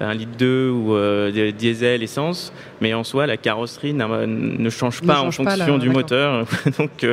1 0.00 0.14
litre 0.14 0.32
2 0.38 0.70
ou 0.70 0.96
diesel, 1.52 2.02
essence. 2.02 2.52
Mais 2.80 2.94
en 2.94 3.04
soi, 3.04 3.26
la 3.26 3.36
carrosserie 3.36 3.94
ne 3.94 4.70
change 4.70 5.02
pas 5.02 5.20
en 5.20 5.30
fonction 5.30 5.78
du 5.78 5.90
moteur. 5.90 6.46
donc, 6.78 7.06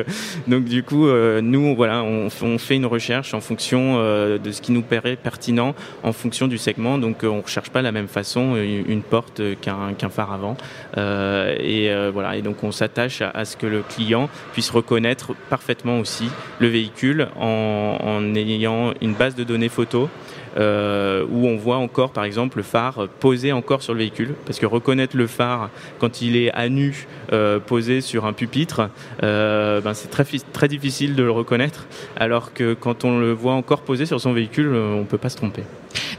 donc 0.47 0.65
du 0.65 0.83
coup, 0.83 1.07
nous, 1.41 1.75
voilà, 1.75 2.03
on, 2.03 2.29
on 2.41 2.57
fait 2.57 2.75
une 2.75 2.85
recherche 2.85 3.33
en 3.33 3.41
fonction 3.49 3.95
euh, 3.97 4.37
de 4.37 4.51
ce 4.51 4.61
qui 4.61 4.71
nous 4.71 4.83
paraît 4.83 5.15
pertinent 5.15 5.73
en 6.03 6.13
fonction 6.13 6.47
du 6.47 6.59
segment. 6.59 6.99
Donc 6.99 7.23
euh, 7.23 7.27
on 7.27 7.37
ne 7.37 7.41
recherche 7.41 7.71
pas 7.71 7.79
de 7.79 7.85
la 7.85 7.91
même 7.91 8.07
façon 8.07 8.55
une 8.55 9.01
porte 9.01 9.41
qu'un 9.61 10.09
phare 10.09 10.31
avant. 10.31 10.55
Euh, 10.97 11.55
et 11.59 11.89
voilà. 12.11 12.35
Et 12.37 12.41
donc 12.43 12.63
on 12.63 12.71
s'attache 12.71 13.21
à, 13.21 13.45
ce 13.45 13.57
que 13.57 13.65
le 13.65 13.81
client 13.81 14.29
puisse 14.53 14.69
reconnaître 14.69 15.33
parfaitement 15.49 15.99
aussi 15.99 16.29
le 16.59 16.67
véhicule 16.67 17.27
en 17.39 18.35
ayant 18.35 18.93
une 19.01 19.13
base 19.13 19.35
de 19.35 19.43
données 19.43 19.69
photo 19.69 20.09
euh, 20.57 21.25
où 21.29 21.47
on 21.47 21.57
voit 21.57 21.77
encore, 21.77 22.11
par 22.11 22.23
exemple, 22.23 22.57
le 22.57 22.63
phare 22.63 23.07
posé 23.19 23.51
encore 23.51 23.81
sur 23.81 23.93
le 23.93 23.99
véhicule. 23.99 24.33
Parce 24.45 24.59
que 24.59 24.65
reconnaître 24.65 25.15
le 25.15 25.27
phare 25.27 25.69
quand 25.99 26.21
il 26.21 26.35
est 26.35 26.51
à 26.51 26.69
nu, 26.69 27.07
euh, 27.33 27.59
posé 27.59 28.01
sur 28.01 28.25
un 28.25 28.33
pupitre, 28.33 28.89
euh, 29.23 29.81
ben 29.81 29.93
c'est 29.93 30.09
très, 30.09 30.25
très 30.53 30.67
difficile 30.67 31.15
de 31.15 31.23
le 31.23 31.31
reconnaître. 31.31 31.87
Alors 32.15 32.53
que 32.53 32.73
quand 32.73 33.05
on 33.05 33.19
le 33.19 33.31
voit 33.31 33.53
encore 33.53 33.81
posé 33.81 34.05
sur 34.05 34.19
son 34.19 34.33
véhicule, 34.33 34.69
on 34.69 34.99
ne 34.99 35.05
peut 35.05 35.17
pas 35.17 35.29
se 35.29 35.37
tromper. 35.37 35.63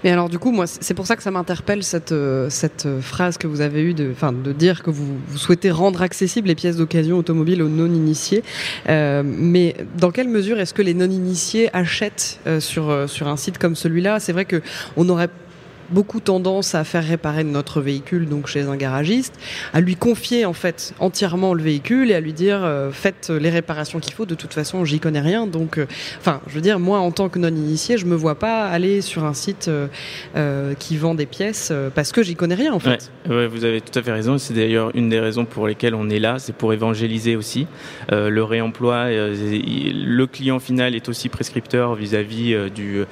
Mais 0.04 0.11
alors 0.11 0.28
du 0.28 0.38
coup, 0.38 0.50
moi, 0.50 0.66
c'est 0.66 0.95
pour 0.95 1.07
ça 1.07 1.16
que 1.16 1.23
ça 1.23 1.30
m'interpelle 1.30 1.83
cette, 1.83 2.12
euh, 2.12 2.49
cette 2.50 2.87
euh, 2.87 3.00
phrase 3.00 3.37
que 3.38 3.47
vous 3.47 3.61
avez 3.61 3.83
eue 3.83 3.95
de, 3.95 4.14
de 4.45 4.52
dire 4.52 4.83
que 4.83 4.90
vous, 4.90 5.19
vous 5.26 5.38
souhaitez 5.38 5.71
rendre 5.71 6.02
accessibles 6.02 6.49
les 6.49 6.54
pièces 6.54 6.76
d'occasion 6.76 7.19
automobiles 7.19 7.62
aux 7.62 7.69
non-initiés. 7.69 8.42
Euh, 8.88 9.23
mais 9.25 9.76
dans 9.99 10.11
quelle 10.11 10.28
mesure 10.28 10.59
est-ce 10.59 10.75
que 10.75 10.83
les 10.83 10.95
non-initiés 10.95 11.71
achètent 11.75 12.40
sur, 12.61 13.09
sur 13.09 13.28
un 13.28 13.37
site 13.37 13.59
comme 13.59 13.76
celui-là? 13.76 14.21
C'est 14.21 14.33
vrai 14.33 14.47
qu'on 14.47 15.09
aurait 15.09 15.28
beaucoup 15.90 16.20
tendance 16.20 16.75
à 16.75 16.85
faire 16.85 17.04
réparer 17.04 17.44
notre 17.44 17.80
véhicule 17.80 18.28
donc 18.28 18.47
chez 18.47 18.62
un 18.62 18.76
garagiste, 18.76 19.35
à 19.73 19.80
lui 19.80 19.97
confier 19.97 20.44
en 20.44 20.52
fait 20.52 20.94
entièrement 20.99 21.54
le 21.54 21.62
véhicule 21.62 22.11
et 22.11 22.14
à 22.14 22.20
lui 22.20 22.32
dire 22.32 22.68
faites 22.92 23.30
les 23.30 23.50
réparations 23.50 24.00
qu'il 24.00 24.14
faut. 24.14 24.26
De 24.26 24.35
toute 24.35 24.54
façon, 24.54 24.85
j'y 24.85 25.00
connais 25.00 25.20
rien, 25.20 25.47
donc 25.47 25.80
enfin, 26.18 26.40
je 26.47 26.54
veux 26.54 26.61
dire, 26.61 26.78
moi 26.78 26.99
en 26.99 27.11
tant 27.11 27.28
que 27.28 27.38
non 27.38 27.49
initié, 27.49 27.99
je 27.99 28.06
me 28.06 28.14
vois 28.14 28.37
pas 28.37 28.66
aller 28.66 29.00
sur 29.00 29.25
un 29.25 29.35
site 29.35 29.70
qui 30.78 30.97
vend 30.97 31.14
des 31.14 31.26
pièces 31.26 31.73
parce 31.94 32.12
que 32.12 32.23
j'y 32.23 32.37
connais 32.37 32.54
rien 32.54 32.73
en 32.73 32.78
fait. 32.78 33.11
Vous 33.26 33.64
avez 33.64 33.80
tout 33.80 33.99
à 33.99 34.02
fait 34.02 34.12
raison. 34.12 34.38
C'est 34.38 34.54
d'ailleurs 34.54 34.90
une 34.94 35.09
des 35.09 35.20
raisons 35.20 35.44
pour 35.44 35.66
lesquelles 35.66 35.94
on 35.94 36.09
est 36.09 36.18
là, 36.20 36.38
c'est 36.38 36.54
pour 36.54 36.73
évangéliser 36.73 37.37
aussi 37.37 37.66
le 38.11 38.42
réemploi. 38.42 39.09
le 39.11 40.25
client 40.26 40.59
final 40.59 40.94
est 40.94 41.09
aussi 41.09 41.28
prescripteur 41.28 41.94
vis-à-vis 41.94 42.56
du, 42.75 43.04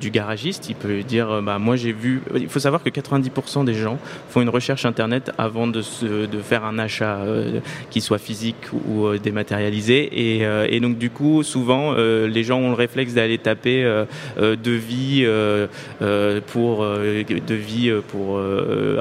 du 0.00 0.10
garagiste. 0.10 0.68
Il 0.68 0.76
peut 0.76 1.02
dire, 1.02 1.42
bah 1.42 1.58
moi 1.58 1.76
j'ai 1.76 1.92
vu. 1.92 2.19
Il 2.34 2.48
faut 2.48 2.58
savoir 2.58 2.82
que 2.82 2.90
90% 2.90 3.64
des 3.64 3.74
gens 3.74 3.98
font 4.28 4.40
une 4.40 4.48
recherche 4.48 4.84
internet 4.84 5.32
avant 5.38 5.66
de, 5.66 5.82
de 6.26 6.38
faire 6.40 6.64
un 6.64 6.78
achat 6.78 7.20
qui 7.90 8.00
soit 8.00 8.18
physique 8.18 8.72
ou 8.72 9.16
dématérialisé. 9.18 10.08
Et, 10.12 10.46
et, 10.68 10.80
donc 10.80 10.98
du 10.98 11.10
coup, 11.10 11.42
souvent, 11.42 11.94
les 11.94 12.42
gens 12.44 12.58
ont 12.58 12.70
le 12.70 12.74
réflexe 12.74 13.14
d'aller 13.14 13.38
taper 13.38 13.82
devis 14.38 15.26
pour 16.52 16.84
devis 16.84 17.92
pour 18.08 18.40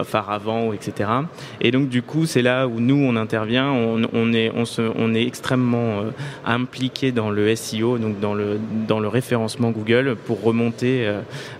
phare 0.05 0.29
avant, 0.31 0.73
etc. 0.73 1.09
Et 1.61 1.71
donc 1.71 1.89
du 1.89 2.01
coup, 2.01 2.25
c'est 2.25 2.41
là 2.41 2.67
où 2.67 2.79
nous 2.79 2.97
on 2.97 3.15
intervient. 3.15 3.71
On, 3.71 4.33
est, 4.33 4.51
on, 4.55 4.65
se, 4.65 4.81
on 4.95 5.13
est 5.13 5.25
extrêmement 5.25 6.03
impliqué 6.45 7.11
dans 7.11 7.29
le 7.29 7.55
SEO, 7.55 7.97
donc 7.97 8.19
dans 8.19 8.33
le 8.33 8.59
dans 8.88 8.99
le 8.99 9.07
référencement 9.07 9.71
Google, 9.71 10.15
pour 10.25 10.41
remonter 10.43 11.09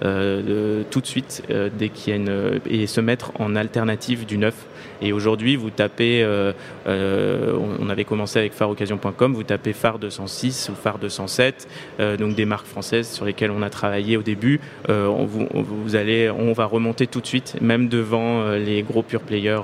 euh, 0.04 0.84
tout 0.90 1.02
de 1.02 1.06
suite 1.06 1.44
euh, 1.50 1.70
dès 1.72 1.90
qu'il 1.90 2.12
y 2.12 2.14
a 2.14 2.16
une 2.18 2.60
et 2.70 2.88
se 2.88 3.02
mettre 3.02 3.32
en 3.40 3.56
alternative 3.56 4.26
du 4.26 4.38
neuf. 4.38 4.56
Et 5.02 5.14
aujourd'hui, 5.14 5.56
vous 5.56 5.70
tapez, 5.70 6.22
euh, 6.24 6.52
on 6.86 7.90
avait 7.90 8.04
commencé 8.04 8.38
avec 8.38 8.54
phareoccasion.com, 8.54 9.34
vous 9.34 9.44
tapez 9.44 9.72
phare 9.72 9.98
206 9.98 10.70
ou 10.70 10.76
phare 10.76 11.00
207, 11.00 11.70
donc 12.20 12.36
des 12.36 12.44
marques 12.44 12.66
françaises 12.66 13.08
sur 13.08 13.24
lesquelles 13.24 13.52
on 13.52 13.62
a 13.62 13.70
travaillé 13.70 14.18
au 14.18 14.24
début. 14.24 14.60
On, 14.90 15.26
vous, 15.26 15.96
allez, 15.96 16.30
on 16.30 16.52
va 16.52 16.66
remonter 16.66 17.08
tout 17.08 17.22
de 17.22 17.28
suite, 17.28 17.56
même 17.62 17.88
devant 17.88 18.52
les 18.52 18.84
gros 18.84 19.02
pure 19.02 19.22
players 19.22 19.62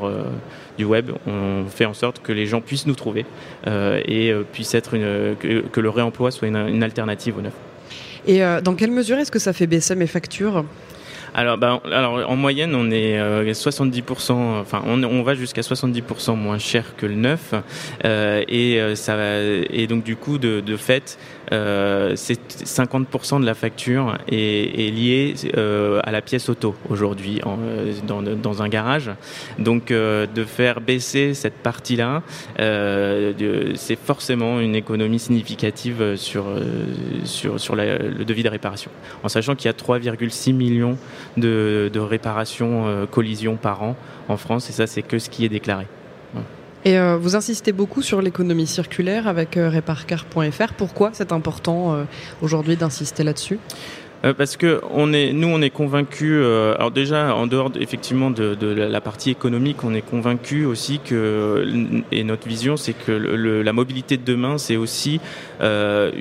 du 0.78 0.86
web. 0.86 1.12
On 1.28 1.66
fait 1.68 1.86
en 1.86 1.94
sorte 1.94 2.22
que 2.22 2.32
les 2.32 2.46
gens 2.46 2.62
puissent 2.62 2.88
nous 2.88 2.96
trouver 2.96 3.26
et 3.68 4.34
puisse 4.54 4.74
être 4.74 4.94
une, 4.94 5.36
que, 5.38 5.82
le 5.82 5.90
réemploi 5.90 6.32
soit 6.32 6.48
une, 6.48 6.56
une 6.56 6.84
alternative 6.84 7.38
au 7.38 7.42
neuf. 7.42 7.54
Et 8.28 8.44
euh, 8.44 8.62
dans 8.62 8.76
quelle 8.76 8.92
mesure 8.92 9.18
est-ce 9.18 9.32
que 9.32 9.40
ça 9.40 9.54
fait 9.54 9.68
baisser 9.68 9.96
mes 9.96 10.08
factures? 10.08 10.66
Alors, 11.36 11.58
ben, 11.58 11.82
alors, 11.92 12.30
en 12.30 12.38
moyenne, 12.38 12.74
on 12.76 12.90
est 12.92 13.20
70%, 13.52 14.32
euh, 14.32 14.62
enfin, 14.62 14.82
on, 14.88 15.04
on 15.04 15.22
va 15.22 15.34
jusqu'à 15.36 15.62
70% 15.62 16.38
moins 16.38 16.58
cher 16.60 16.96
que 16.96 17.06
le 17.06 17.16
neuf, 17.16 17.54
euh, 18.06 18.42
et 18.48 18.80
euh, 18.80 18.96
ça, 18.96 19.18
et 19.70 19.86
donc 19.88 20.06
du 20.06 20.16
coup, 20.16 20.38
de, 20.38 20.62
de 20.62 20.78
fait, 20.78 21.18
euh, 21.52 22.14
c'est 22.16 22.40
50% 22.64 23.42
de 23.42 23.46
la 23.46 23.54
facture 23.54 24.18
est, 24.30 24.38
est 24.88 24.92
liée 24.92 25.36
euh, 25.58 26.00
à 26.04 26.12
la 26.12 26.22
pièce 26.22 26.48
auto 26.48 26.74
aujourd'hui 26.90 27.42
dans, 28.08 28.22
dans, 28.22 28.62
un 28.62 28.70
garage. 28.70 29.12
Donc, 29.60 29.90
de 29.90 30.46
faire 30.46 30.80
baisser 30.80 31.34
cette 31.34 31.56
partie-là, 31.56 32.24
c'est 32.58 34.00
forcément 34.00 34.62
une 34.62 34.76
économie 34.76 35.20
significative 35.20 36.16
sur 36.16 36.46
sur 37.26 37.60
sur 37.60 37.76
le 37.76 38.24
devis 38.24 38.44
de 38.44 38.50
réparation, 38.50 38.90
en 39.22 39.28
sachant 39.28 39.56
qu'il 39.56 39.66
y 39.66 39.70
a 39.70 39.74
3,6 39.74 40.54
millions 40.54 40.98
de, 41.38 41.92
réparations 42.00 42.88
euh, 42.88 43.06
collisions 43.06 43.56
par 43.56 43.84
an 43.84 43.96
en 44.30 44.38
France, 44.38 44.70
et 44.70 44.74
ça, 44.74 44.88
c'est 44.88 45.02
que 45.02 45.20
ce 45.20 45.30
qui 45.30 45.46
est 45.46 45.50
déclaré. 45.50 45.88
Et 46.84 47.00
euh, 47.00 47.18
vous 47.18 47.36
insistez 47.36 47.72
beaucoup 47.72 48.04
sur 48.04 48.22
l'économie 48.22 48.68
circulaire 48.68 49.28
avec 49.28 49.58
euh. 49.58 49.70
Pourquoi 50.78 51.10
c'est 51.14 51.32
important 51.32 52.06
aujourd'hui 52.44 52.76
d'insister 52.76 53.24
là-dessus? 53.24 53.58
Euh, 54.26 54.34
parce 54.34 54.58
que 54.58 54.82
on 54.92 55.14
est, 55.14 55.32
nous, 55.34 55.48
on 55.48 55.62
est 55.62 55.70
convaincus. 55.70 56.34
Euh, 56.34 56.74
alors 56.76 56.92
déjà, 56.92 57.36
en 57.36 57.48
dehors 57.48 57.72
effectivement 57.80 58.32
de, 58.32 58.56
la 58.66 59.02
partie 59.02 59.30
économique, 59.30 59.84
on 59.84 59.94
est 59.94 60.02
convaincus 60.02 60.66
aussi 60.66 61.00
que 61.00 61.66
et 62.12 62.24
notre 62.24 62.48
vision, 62.48 62.78
c'est 62.78 62.94
que 62.94 63.12
le, 63.12 63.62
la 63.62 63.74
mobilité 63.74 64.18
de 64.18 64.24
demain, 64.24 64.58
c'est 64.58 64.78
aussi 64.78 65.20
euh, 65.62 66.12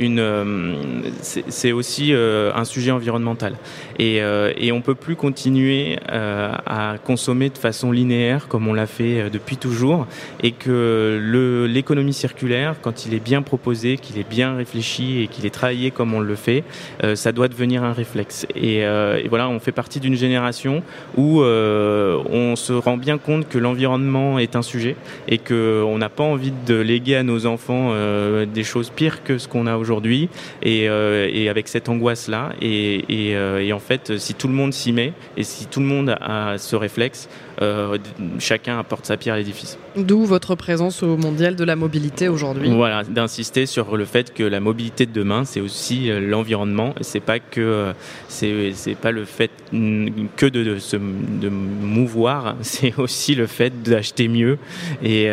un 2.55 2.65
sujet 2.65 2.91
environnemental. 2.91 3.57
Et, 3.99 4.17
et 4.17 4.73
on 4.73 4.81
peut 4.81 4.95
plus 4.95 5.17
continuer 5.17 5.99
à 6.09 6.97
consommer 7.05 7.49
de 7.51 7.59
façon 7.59 7.93
linéaire 7.93 8.49
comme 8.49 8.67
on 8.67 8.75
l'a 8.75 8.87
fait 8.87 9.31
depuis 9.31 9.57
toujours, 9.57 10.07
et 10.43 10.53
que 10.53 11.67
l'économie 11.69 12.13
circulaire, 12.13 12.75
quand 12.83 13.07
il 13.07 13.15
est 13.15 13.25
bien 13.25 13.43
proposé, 13.43 13.97
qu'il 13.97 14.19
est 14.19 14.29
bien 14.29 14.57
réfléchi 14.57 15.23
et 15.23 15.29
qu'il 15.29 15.47
est 15.47 15.51
travaillé 15.51 15.91
comme 15.91 16.13
on 16.15 16.21
le 16.21 16.35
fait, 16.35 16.65
ça 17.15 17.33
doit 17.33 17.49
devenir 17.49 17.85
un 17.85 17.94
réflexe. 17.95 18.47
Euh, 18.57 19.21
et, 19.23 19.29
voilà, 19.29 19.49
on 19.49 19.59
fait 19.59 19.73
partie 19.73 20.01
d'une 20.01 20.15
génération 20.15 20.83
où 21.17 21.41
euh, 21.41 22.23
on 22.31 22.57
se 22.57 22.73
rend 22.73 22.97
bien 22.97 23.19
compte 23.19 23.49
que 23.49 23.59
l'environnement 23.59 24.39
est 24.39 24.57
un 24.57 24.63
sujet 24.63 24.97
et 25.29 25.39
qu'on 25.39 25.97
n'a 25.99 26.09
pas 26.09 26.25
envie 26.25 26.53
de 26.67 26.75
léguer 26.75 27.17
à 27.17 27.23
nos 27.23 27.47
enfants 27.47 27.91
euh, 27.93 28.45
des 28.47 28.65
choses 28.65 28.91
pires 28.91 29.23
que 29.23 29.39
ce 29.39 29.49
qu'on 29.49 29.67
a 29.67 29.77
aujourd'hui. 29.77 30.29
Et, 30.63 30.89
avec 31.55 31.69
cette 31.69 31.89
angoisse-là, 31.89 32.53
et, 32.61 33.31
et, 33.31 33.73
en 33.73 33.79
fait, 33.79 34.19
si 34.19 34.35
tout 34.35 34.49
le 34.49 34.55
monde 34.55 34.73
s'y 34.73 34.93
met 34.93 35.13
et 35.37 35.45
si 35.45 35.67
tout 35.67 35.81
le 35.81 35.87
monde 35.87 36.17
a 36.21 36.59
ce 36.59 36.75
réflexe, 36.75 37.29
euh, 37.63 37.99
chacun 38.39 38.79
apporte 38.79 39.07
sa 39.07 39.17
pierre 39.17 39.35
à 39.35 39.39
l'édifice. 39.39 39.79
D'où 39.97 40.25
votre 40.25 40.55
présence 40.55 41.03
au 41.03 41.17
Mondial 41.17 41.57
de 41.57 41.65
la 41.65 41.77
mobilité 41.77 42.29
aujourd'hui. 42.29 42.71
Voilà, 42.71 43.05
d'insister 43.05 43.67
sur 43.67 43.97
le 43.97 44.05
fait 44.05 44.35
que 44.35 44.43
la 44.43 44.61
mobilité 44.61 45.07
de 45.07 45.13
demain, 45.13 45.45
c'est 45.45 45.61
aussi 45.61 46.11
euh, 46.11 46.21
l'environnement. 46.21 46.95
C'est 47.01 47.21
pas 47.21 47.39
que 47.39 47.61
euh, 47.61 47.93
c'est 48.29 48.97
pas 49.01 49.13
le 49.13 49.25
fait 49.25 49.51
que 49.71 50.47
de, 50.47 50.79
se 50.79 50.97
de 50.97 51.49
mouvoir, 51.49 52.57
c'est 52.63 52.95
aussi 52.99 53.35
le 53.35 53.47
fait 53.47 53.83
d'acheter 53.83 54.29
mieux. 54.29 54.59
Et 55.03 55.29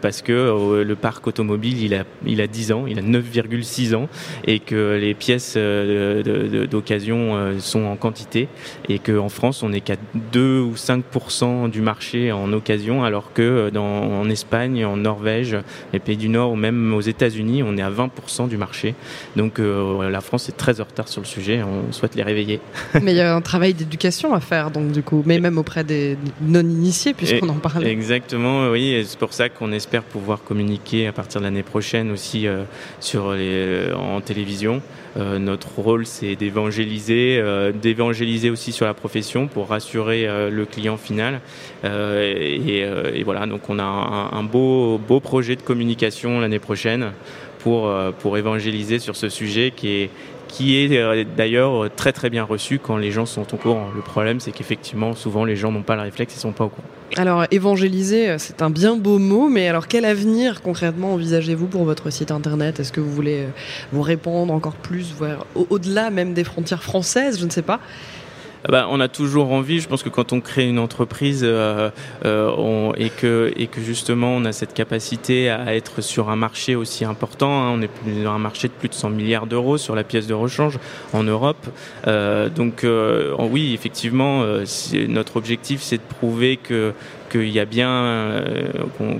parce 0.00 0.22
que 0.22 0.82
le 0.82 0.94
parc 0.94 1.26
automobile, 1.26 1.82
il 1.82 1.94
a 1.94 2.04
il 2.26 2.40
a 2.40 2.46
10 2.46 2.72
ans, 2.72 2.86
il 2.86 2.98
a 2.98 3.02
9,6 3.02 3.94
ans, 3.94 4.08
et 4.46 4.60
que 4.60 4.98
les 5.00 5.14
pièces 5.14 5.56
d'occasion 5.56 7.58
sont 7.58 7.84
en 7.84 7.96
quantité, 7.96 8.48
et 8.88 8.98
qu'en 8.98 9.28
France, 9.28 9.62
on 9.62 9.70
n'est 9.70 9.80
qu'à 9.80 9.96
2 10.32 10.60
ou 10.60 10.76
5 10.76 11.04
du 11.68 11.80
marché 11.80 12.32
en 12.32 12.52
occasion, 12.52 13.04
alors 13.04 13.32
que 13.32 13.42
euh, 13.42 13.70
dans, 13.70 13.84
en 13.84 14.28
Espagne, 14.28 14.84
en 14.84 14.96
Norvège, 14.96 15.56
les 15.92 15.98
pays 15.98 16.16
du 16.16 16.28
Nord 16.28 16.52
ou 16.52 16.56
même 16.56 16.94
aux 16.94 17.00
États-Unis, 17.00 17.62
on 17.62 17.76
est 17.76 17.82
à 17.82 17.90
20% 17.90 18.48
du 18.48 18.56
marché. 18.56 18.94
Donc 19.36 19.58
euh, 19.58 20.10
la 20.10 20.20
France 20.20 20.48
est 20.48 20.56
très 20.56 20.80
en 20.80 20.84
retard 20.84 21.08
sur 21.08 21.20
le 21.20 21.26
sujet. 21.26 21.62
On 21.62 21.92
souhaite 21.92 22.14
les 22.14 22.22
réveiller. 22.22 22.60
Mais 23.02 23.12
il 23.12 23.16
y 23.16 23.20
a 23.20 23.34
un 23.34 23.40
travail 23.40 23.74
d'éducation 23.74 24.34
à 24.34 24.40
faire, 24.40 24.70
donc 24.70 24.92
du 24.92 25.02
coup, 25.02 25.22
mais 25.26 25.38
même 25.38 25.58
auprès 25.58 25.84
des 25.84 26.16
non-initiés, 26.40 27.14
puisqu'on 27.14 27.48
en 27.48 27.54
parle. 27.54 27.86
Exactement, 27.86 28.68
oui. 28.68 28.92
Et 28.92 29.04
c'est 29.04 29.18
pour 29.18 29.32
ça 29.32 29.48
qu'on 29.48 29.72
espère 29.72 30.02
pouvoir 30.02 30.42
communiquer 30.42 31.06
à 31.06 31.12
partir 31.12 31.40
de 31.40 31.44
l'année 31.46 31.62
prochaine 31.62 32.10
aussi 32.10 32.46
euh, 32.46 32.64
sur 33.00 33.32
les, 33.32 33.92
en 33.92 34.20
télévision. 34.20 34.82
Notre 35.16 35.78
rôle, 35.78 36.06
c'est 36.06 36.34
d'évangéliser, 36.34 37.42
d'évangéliser 37.74 38.50
aussi 38.50 38.72
sur 38.72 38.86
la 38.86 38.94
profession 38.94 39.46
pour 39.46 39.68
rassurer 39.68 40.26
le 40.50 40.66
client 40.66 40.96
final. 40.96 41.40
Euh, 41.84 42.58
euh, 42.66 43.12
et, 43.14 43.22
voilà, 43.22 43.46
donc 43.46 43.68
on 43.68 43.78
a 43.78 43.82
un, 43.82 44.42
beau, 44.42 44.98
beau 44.98 45.20
projet 45.20 45.56
de 45.56 45.62
communication 45.62 46.40
l'année 46.40 46.58
prochaine 46.58 47.12
pour, 47.58 47.88
euh, 47.88 48.10
pour 48.12 48.38
évangéliser 48.38 48.98
sur 48.98 49.16
ce 49.16 49.28
sujet 49.28 49.72
qui 49.74 49.88
est, 49.88 50.10
qui 50.54 50.76
est 50.76 51.24
d'ailleurs 51.36 51.90
très 51.96 52.12
très 52.12 52.30
bien 52.30 52.44
reçu 52.44 52.78
quand 52.78 52.96
les 52.96 53.10
gens 53.10 53.26
sont 53.26 53.52
au 53.52 53.56
courant. 53.56 53.88
Le 53.92 54.02
problème, 54.02 54.38
c'est 54.38 54.52
qu'effectivement, 54.52 55.16
souvent, 55.16 55.44
les 55.44 55.56
gens 55.56 55.72
n'ont 55.72 55.82
pas 55.82 55.96
le 55.96 56.02
réflexe, 56.02 56.36
ils 56.36 56.38
sont 56.38 56.52
pas 56.52 56.64
au 56.64 56.68
courant. 56.68 56.86
Alors, 57.16 57.44
évangéliser, 57.50 58.36
c'est 58.38 58.62
un 58.62 58.70
bien 58.70 58.94
beau 58.94 59.18
mot, 59.18 59.48
mais 59.48 59.66
alors 59.66 59.88
quel 59.88 60.04
avenir 60.04 60.62
concrètement 60.62 61.14
envisagez-vous 61.14 61.66
pour 61.66 61.84
votre 61.84 62.10
site 62.10 62.30
internet? 62.30 62.78
Est-ce 62.78 62.92
que 62.92 63.00
vous 63.00 63.10
voulez 63.10 63.46
vous 63.92 64.02
répandre 64.02 64.54
encore 64.54 64.76
plus, 64.76 65.12
au-delà 65.54 66.10
même 66.10 66.34
des 66.34 66.44
frontières 66.44 66.84
françaises? 66.84 67.40
Je 67.40 67.46
ne 67.46 67.50
sais 67.50 67.62
pas. 67.62 67.80
Ah 68.66 68.72
bah, 68.72 68.88
on 68.90 68.98
a 68.98 69.08
toujours 69.08 69.52
envie. 69.52 69.80
Je 69.80 69.88
pense 69.88 70.02
que 70.02 70.08
quand 70.08 70.32
on 70.32 70.40
crée 70.40 70.66
une 70.66 70.78
entreprise 70.78 71.42
euh, 71.44 71.90
euh, 72.24 72.92
et 72.96 73.10
que 73.10 73.52
justement 73.76 74.28
on 74.34 74.46
a 74.46 74.52
cette 74.52 74.72
capacité 74.72 75.50
à 75.50 75.74
être 75.74 76.00
sur 76.00 76.30
un 76.30 76.36
marché 76.36 76.74
aussi 76.74 77.04
important. 77.04 77.62
Hein, 77.62 77.72
on 77.74 77.82
est 77.82 77.90
sur 78.22 78.32
un 78.32 78.38
marché 78.38 78.68
de 78.68 78.72
plus 78.72 78.88
de 78.88 78.94
100 78.94 79.10
milliards 79.10 79.46
d'euros 79.46 79.76
sur 79.76 79.94
la 79.94 80.02
pièce 80.02 80.26
de 80.26 80.32
rechange 80.32 80.78
en 81.12 81.24
Europe. 81.24 81.66
Euh, 82.06 82.48
donc 82.48 82.86
oui, 83.38 83.74
effectivement, 83.74 84.44
notre 85.08 85.36
objectif 85.36 85.82
c'est 85.82 85.98
de 85.98 86.14
prouver 86.18 86.56
que 86.56 86.94
qu'il 87.34 87.50
y 87.50 87.58
a 87.58 87.64
bien, 87.64 88.42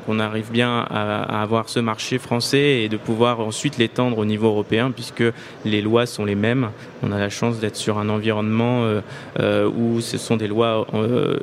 qu'on 0.07 0.19
arrive 0.21 0.51
bien 0.51 0.87
à, 0.89 1.43
avoir 1.43 1.69
ce 1.69 1.81
marché 1.81 2.19
français 2.19 2.83
et 2.83 2.89
de 2.89 2.97
pouvoir 2.97 3.41
ensuite 3.41 3.79
l'étendre 3.79 4.19
au 4.19 4.25
niveau 4.25 4.47
européen, 4.49 4.91
puisque 4.91 5.25
les 5.65 5.83
lois 5.83 6.07
sont 6.07 6.25
les 6.25 6.35
mêmes. 6.35 6.71
On 7.03 7.11
a 7.13 7.19
la 7.19 7.29
chance 7.29 7.59
d'être 7.59 7.77
sur 7.77 7.99
un 7.99 8.09
environnement 8.09 8.85
où 9.77 10.01
ce 10.01 10.19
sont 10.19 10.37
des 10.37 10.47
lois 10.47 10.87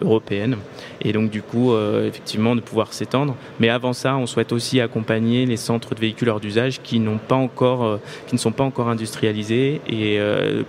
européennes, 0.01 0.57
et 1.01 1.13
donc 1.13 1.29
du 1.29 1.41
coup, 1.41 1.75
effectivement, 1.77 2.55
de 2.55 2.61
pouvoir 2.61 2.93
s'étendre. 2.93 3.35
Mais 3.59 3.69
avant 3.69 3.93
ça, 3.93 4.15
on 4.15 4.25
souhaite 4.25 4.51
aussi 4.53 4.79
accompagner 4.79 5.45
les 5.45 5.57
centres 5.57 5.93
de 5.93 5.99
véhicules 5.99 6.29
hors 6.29 6.39
d'usage 6.39 6.81
qui 6.81 6.99
n'ont 6.99 7.19
pas 7.19 7.35
encore, 7.35 7.99
qui 8.27 8.35
ne 8.35 8.39
sont 8.39 8.51
pas 8.51 8.63
encore 8.63 8.87
industrialisés, 8.87 9.81
et 9.87 10.19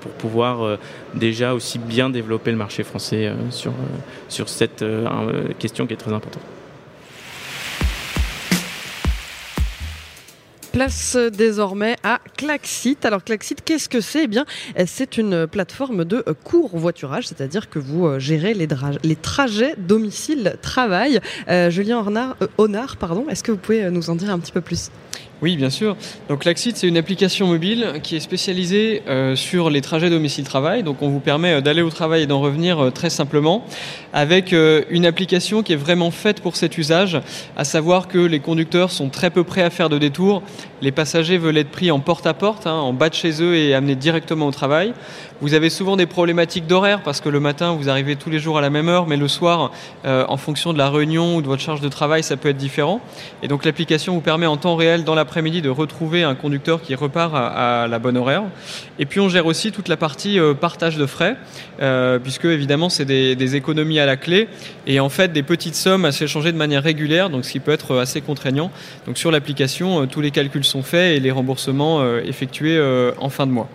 pour 0.01 0.11
pouvoir 0.13 0.79
déjà 1.15 1.55
aussi 1.55 1.79
bien 1.79 2.11
développer 2.11 2.51
le 2.51 2.57
marché 2.57 2.83
français 2.83 3.27
euh, 3.27 3.35
sur, 3.51 3.71
euh, 3.71 3.99
sur 4.29 4.49
cette 4.49 4.83
euh, 4.83 5.49
question 5.59 5.87
très 5.97 6.13
importante. 6.13 6.43
Place 10.73 11.17
désormais 11.17 11.97
à 12.03 12.19
Klaxit. 12.39 12.97
Alors 13.05 13.23
Klaxit, 13.23 13.57
qu'est-ce 13.63 13.91
que 13.91 14.01
c'est? 14.01 14.25
Eh 14.25 14.27
bien, 14.27 14.47
c'est 14.87 15.19
une 15.19 15.47
plateforme 15.47 16.07
de 16.07 16.25
court-voiturage, 16.45 17.27
c'est-à-dire 17.27 17.69
que 17.69 17.79
vous 17.79 18.19
gérez 18.19 18.55
les, 18.55 19.17
trajets 19.17 19.75
domicile-travail. 19.77 21.21
Julien 21.69 22.03
Honard, 22.57 22.97
pardon, 22.97 23.27
est-ce 23.29 23.43
que 23.43 23.53
vous 23.53 23.59
pouvez 23.59 23.91
nous 23.91 24.09
en 24.09 24.15
dire 24.15 24.31
un 24.31 24.39
petit 24.39 24.53
peu 24.53 24.63
plus? 24.63 24.91
Oui, 25.43 25.57
bien 25.57 25.71
sûr. 25.71 25.97
Donc 26.29 26.45
Laxit, 26.45 26.77
c'est 26.77 26.87
une 26.87 26.97
application 26.97 27.49
mobile 27.49 27.95
qui 28.05 28.15
est 28.15 28.21
spécialisée 28.21 29.03
euh, 29.09 29.35
sur 29.35 29.71
les 29.71 29.81
trajets 29.81 30.09
domicile-travail. 30.09 30.85
Donc 30.85 31.03
on 31.03 31.09
vous 31.09 31.19
permet 31.19 31.55
euh, 31.55 31.61
d'aller 31.61 31.83
au 31.83 31.91
travail 31.91 32.23
et 32.23 32.27
d'en 32.27 32.41
revenir 32.41 32.79
euh, 32.79 32.91
très 32.93 33.11
simplement 33.11 33.65
avec 34.13 34.55
une 34.91 35.07
application 35.07 35.63
qui 35.63 35.73
est 35.73 35.77
vraiment 35.77 36.11
faite 36.11 36.43
pour 36.43 36.57
cet 36.57 36.77
usage, 36.77 37.19
à 37.57 37.65
savoir 37.65 38.09
que 38.09 38.19
les 38.19 38.41
conducteurs 38.41 38.91
sont 38.91 39.09
très 39.09 39.31
peu 39.31 39.43
prêts 39.43 39.63
à 39.63 39.71
faire 39.71 39.89
de 39.89 39.97
détours. 39.97 40.43
Les 40.83 40.93
passagers 40.93 41.39
veulent 41.39 41.57
être 41.57 41.71
pris 41.71 41.91
en 41.91 41.99
porte-à-porte, 41.99 42.67
hein, 42.67 42.75
en 42.75 42.93
bas 42.93 43.09
de 43.09 43.15
chez 43.15 43.43
eux 43.43 43.57
et 43.57 43.73
amenés 43.73 43.95
directement 43.95 44.49
au 44.49 44.51
travail. 44.51 44.93
Vous 45.41 45.55
avez 45.55 45.71
souvent 45.71 45.97
des 45.97 46.05
problématiques 46.05 46.67
d'horaire 46.67 47.01
parce 47.03 47.23
que 47.23 47.31
le 47.31 47.41
matin, 47.41 47.73
vous 47.73 47.89
arrivez 47.89 48.17
tous 48.17 48.29
les 48.29 48.39
jours 48.39 48.59
à 48.59 48.61
la 48.61 48.69
même 48.69 48.91
heure, 48.91 49.07
mais 49.07 49.17
le 49.17 49.29
soir, 49.29 49.73
en 50.05 50.37
fonction 50.37 50.73
de 50.73 50.79
la 50.79 50.91
réunion 50.91 51.37
ou 51.37 51.43
de 51.43 51.47
votre 51.47 51.63
charge 51.63 51.81
de 51.81 51.89
travail, 51.89 52.23
ça 52.23 52.37
peut 52.37 52.51
être 52.51 52.59
différent. 52.59 53.01
Et 53.43 53.49
donc 53.49 53.65
l'application 53.65 54.13
vous 54.13 54.21
permet 54.21 54.47
en 54.47 54.57
temps 54.59 54.77
réel 54.77 55.05
dans 55.05 55.15
la 55.15 55.25
après-midi 55.33 55.63
de 55.63 55.71
retrouver 55.71 56.25
un 56.25 56.35
conducteur 56.35 56.83
qui 56.83 56.95
repart 56.95 57.33
à, 57.35 57.87
la 57.89 57.99
bonne 57.99 58.19
horaire. 58.19 58.43
Et 58.99 59.07
puis 59.07 59.19
on 59.19 59.31
gère 59.31 59.47
aussi 59.47 59.73
toute 59.73 59.89
la 59.89 59.97
partie 59.97 60.39
euh, 60.39 60.53
partage 60.53 60.99
de 60.99 61.07
frais, 61.07 61.39
euh, 61.81 62.19
puisque 62.19 62.45
évidemment 62.45 62.91
c'est 62.91 63.07
des, 63.07 63.57
économies 63.57 63.99
à 63.99 64.05
la 64.05 64.19
clé 64.19 64.49
et 64.87 65.01
en 65.01 65.09
fait 65.09 65.33
des 65.33 65.43
petites 65.43 65.75
sommes 65.75 66.05
à 66.05 66.13
s'échanger 66.13 66.53
de 66.53 66.59
manière 66.59 66.83
régulière, 66.83 67.31
donc 67.31 67.47
ce 67.47 67.53
qui 67.53 67.61
peut 67.61 67.73
être 67.73 67.97
assez 67.97 68.21
contraignant. 68.21 68.71
Donc 69.07 69.17
sur 69.17 69.31
l'application, 69.31 70.03
euh, 70.03 70.07
tous 70.07 70.21
les 70.21 70.33
calculs 70.33 70.65
sont 70.65 70.83
faits 70.83 71.17
et 71.17 71.21
les 71.21 71.31
remboursements 71.31 72.07
effectués 72.19 72.79
en 73.19 73.31
fin 73.31 73.47
de 73.47 73.53
mois. 73.53 73.71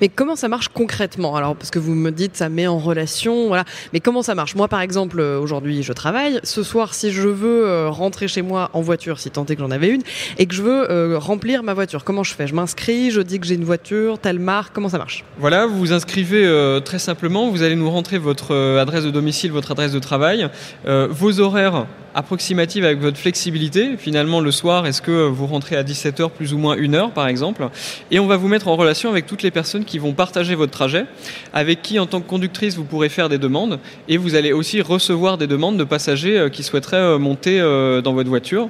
Mais 0.00 0.08
comment 0.08 0.36
ça 0.36 0.48
marche 0.48 0.68
concrètement? 0.68 1.36
Alors, 1.36 1.56
parce 1.56 1.70
que 1.70 1.78
vous 1.78 1.94
me 1.94 2.10
dites, 2.10 2.36
ça 2.36 2.48
met 2.48 2.66
en 2.66 2.78
relation, 2.78 3.48
voilà. 3.48 3.64
Mais 3.92 4.00
comment 4.00 4.22
ça 4.22 4.34
marche? 4.34 4.54
Moi, 4.54 4.68
par 4.68 4.80
exemple, 4.80 5.20
euh, 5.20 5.38
aujourd'hui, 5.38 5.82
je 5.82 5.92
travaille. 5.92 6.40
Ce 6.42 6.62
soir, 6.62 6.94
si 6.94 7.12
je 7.12 7.28
veux 7.28 7.66
euh, 7.66 7.88
rentrer 7.90 8.28
chez 8.28 8.42
moi 8.42 8.70
en 8.72 8.80
voiture, 8.80 9.18
si 9.20 9.30
tant 9.30 9.44
est 9.46 9.56
que 9.56 9.62
j'en 9.62 9.70
avais 9.70 9.88
une, 9.88 10.02
et 10.38 10.46
que 10.46 10.54
je 10.54 10.62
veux 10.62 10.90
euh, 10.90 11.18
remplir 11.18 11.62
ma 11.62 11.74
voiture, 11.74 12.04
comment 12.04 12.24
je 12.24 12.34
fais? 12.34 12.46
Je 12.46 12.54
m'inscris, 12.54 13.10
je 13.10 13.20
dis 13.20 13.38
que 13.40 13.46
j'ai 13.46 13.54
une 13.54 13.64
voiture, 13.64 14.18
telle 14.18 14.38
marque, 14.38 14.74
comment 14.74 14.88
ça 14.88 14.98
marche? 14.98 15.24
Voilà, 15.38 15.66
vous 15.66 15.78
vous 15.78 15.92
inscrivez 15.92 16.80
très 16.84 16.98
simplement. 16.98 17.50
Vous 17.50 17.62
allez 17.62 17.76
nous 17.76 17.90
rentrer 17.90 18.18
votre 18.18 18.54
adresse 18.78 19.04
de 19.04 19.10
domicile, 19.10 19.52
votre 19.52 19.70
adresse 19.70 19.92
de 19.92 19.98
travail, 19.98 20.48
vos 20.84 21.40
horaires 21.40 21.86
approximative 22.14 22.84
avec 22.84 23.00
votre 23.00 23.18
flexibilité. 23.18 23.96
Finalement, 23.96 24.40
le 24.40 24.50
soir, 24.50 24.86
est-ce 24.86 25.02
que 25.02 25.28
vous 25.28 25.46
rentrez 25.46 25.76
à 25.76 25.82
17h 25.82 26.30
plus 26.30 26.52
ou 26.52 26.58
moins 26.58 26.76
une 26.76 26.94
heure, 26.94 27.12
par 27.12 27.28
exemple? 27.28 27.68
Et 28.10 28.18
on 28.18 28.26
va 28.26 28.36
vous 28.36 28.48
mettre 28.48 28.68
en 28.68 28.76
relation 28.76 29.10
avec 29.10 29.26
toutes 29.26 29.42
les 29.42 29.50
personnes 29.50 29.59
qui 29.84 29.98
vont 29.98 30.12
partager 30.12 30.54
votre 30.54 30.72
trajet, 30.72 31.06
avec 31.52 31.82
qui, 31.82 31.98
en 31.98 32.06
tant 32.06 32.20
que 32.20 32.28
conductrice, 32.28 32.76
vous 32.76 32.84
pourrez 32.84 33.08
faire 33.08 33.28
des 33.28 33.38
demandes. 33.38 33.78
Et 34.08 34.16
vous 34.16 34.34
allez 34.34 34.52
aussi 34.52 34.80
recevoir 34.80 35.38
des 35.38 35.46
demandes 35.46 35.76
de 35.76 35.84
passagers 35.84 36.38
euh, 36.38 36.48
qui 36.48 36.62
souhaiteraient 36.62 36.96
euh, 36.96 37.18
monter 37.18 37.60
euh, 37.60 38.00
dans 38.00 38.12
votre 38.12 38.28
voiture. 38.28 38.68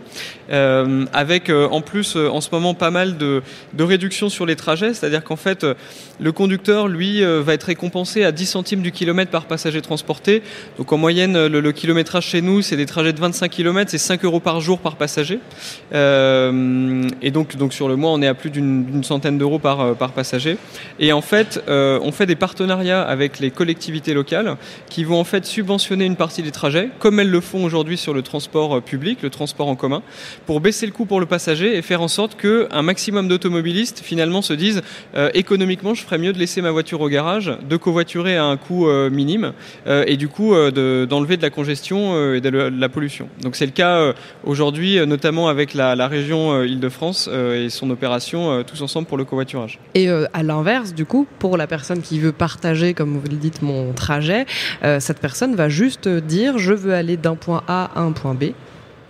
avec 0.50 1.50
en 1.50 1.80
plus, 1.80 2.16
en 2.16 2.40
ce 2.40 2.48
moment, 2.52 2.74
pas 2.74 2.90
mal 2.90 3.16
de, 3.16 3.42
réductions 3.78 4.28
sur 4.28 4.46
les 4.46 4.56
trajets. 4.56 4.94
C'est-à-dire 4.94 5.22
qu'en 5.22 5.36
fait, 5.36 5.64
le 6.18 6.32
conducteur, 6.32 6.88
lui, 6.88 7.22
va 7.22 7.54
être 7.54 7.64
récompensé 7.64 8.24
à 8.24 8.32
10 8.32 8.46
centimes 8.46 8.82
du 8.82 8.90
kilomètre 8.90 9.30
par 9.30 9.46
passager 9.46 9.80
transporté. 9.80 10.42
Donc 10.76 10.92
en 10.92 10.98
moyenne, 10.98 11.46
le, 11.46 11.72
kilométrage 11.72 12.26
chez 12.26 12.42
nous, 12.42 12.62
c'est 12.62 12.76
des 12.76 12.86
trajets 12.86 13.12
de 13.12 13.20
20 13.20 13.30
25 13.30 13.48
km, 13.48 13.90
c'est 13.90 13.98
5 13.98 14.24
euros 14.24 14.40
par 14.40 14.60
jour 14.60 14.80
par 14.80 14.96
passager. 14.96 15.38
Et 15.92 17.30
donc, 17.30 17.56
donc 17.56 17.72
sur 17.72 17.88
le 17.88 17.96
mois, 17.96 18.10
on 18.10 18.20
est 18.20 18.26
à 18.26 18.34
plus 18.34 18.50
d'une 18.50 19.04
centaine 19.04 19.38
d'euros 19.38 19.60
par 19.60 19.94
passager. 20.12 20.56
Et 20.98 21.12
en 21.12 21.20
fait, 21.20 21.62
euh, 21.68 21.98
on 22.02 22.12
fait 22.12 22.26
des 22.26 22.36
partenariats 22.36 23.02
avec 23.02 23.38
les 23.38 23.50
collectivités 23.50 24.14
locales 24.14 24.56
qui 24.88 25.04
vont 25.04 25.20
en 25.20 25.24
fait 25.24 25.44
subventionner 25.44 26.04
une 26.04 26.16
partie 26.16 26.42
des 26.42 26.50
trajets, 26.50 26.88
comme 26.98 27.20
elles 27.20 27.30
le 27.30 27.40
font 27.40 27.64
aujourd'hui 27.64 27.96
sur 27.96 28.14
le 28.14 28.22
transport 28.22 28.82
public, 28.82 29.22
le 29.22 29.30
transport 29.30 29.68
en 29.68 29.76
commun, 29.76 30.02
pour 30.46 30.60
baisser 30.60 30.86
le 30.86 30.92
coût 30.92 31.04
pour 31.04 31.20
le 31.20 31.26
passager 31.26 31.76
et 31.76 31.82
faire 31.82 32.02
en 32.02 32.08
sorte 32.08 32.36
qu'un 32.36 32.82
maximum 32.82 33.28
d'automobilistes 33.28 34.00
finalement 34.00 34.42
se 34.42 34.52
disent 34.52 34.82
économiquement, 35.34 35.94
je 35.94 36.02
ferais 36.02 36.18
mieux 36.18 36.32
de 36.32 36.38
laisser 36.38 36.62
ma 36.62 36.70
voiture 36.70 37.00
au 37.00 37.08
garage, 37.08 37.52
de 37.68 37.76
covoiturer 37.76 38.36
à 38.36 38.44
un 38.44 38.56
coût 38.56 38.88
minime 39.10 39.52
et 39.86 40.16
du 40.16 40.28
coup 40.28 40.54
d'enlever 40.54 41.36
de, 41.36 41.42
la 41.42 41.50
congestion 41.50 42.34
et 42.34 42.40
de 42.40 42.48
la 42.48 42.88
pollution. 42.88 43.28
Donc 43.42 43.56
c'est 43.56 43.66
le 43.66 43.72
cas 43.72 43.96
euh, 43.96 44.12
aujourd'hui, 44.44 44.98
euh, 44.98 45.06
notamment 45.06 45.48
avec 45.48 45.74
la, 45.74 46.08
région 46.08 46.52
euh, 46.52 46.66
Île-de-France 46.66 47.28
et 47.28 47.68
son 47.68 47.90
opération 47.90 48.62
Tous 48.64 48.82
ensemble 48.82 49.06
pour 49.06 49.16
le 49.16 49.24
covoiturage. 49.24 49.78
Et 49.94 50.08
à 50.08 50.42
l'inverse, 50.42 50.69
du 50.94 51.04
coup, 51.04 51.26
pour 51.38 51.56
la 51.56 51.66
personne 51.66 52.00
qui 52.00 52.18
veut 52.18 52.32
partager, 52.32 52.94
comme 52.94 53.16
vous 53.16 53.28
le 53.28 53.36
dites, 53.36 53.62
mon 53.62 53.92
trajet, 53.92 54.46
cette 54.98 55.18
personne 55.18 55.54
va 55.54 55.68
juste 55.68 56.08
dire 56.08 56.58
je 56.58 56.72
veux 56.72 56.94
aller 56.94 57.16
d'un 57.16 57.34
point 57.34 57.62
A 57.68 57.90
à 57.94 58.00
un 58.00 58.12
point 58.12 58.34
B 58.34 58.52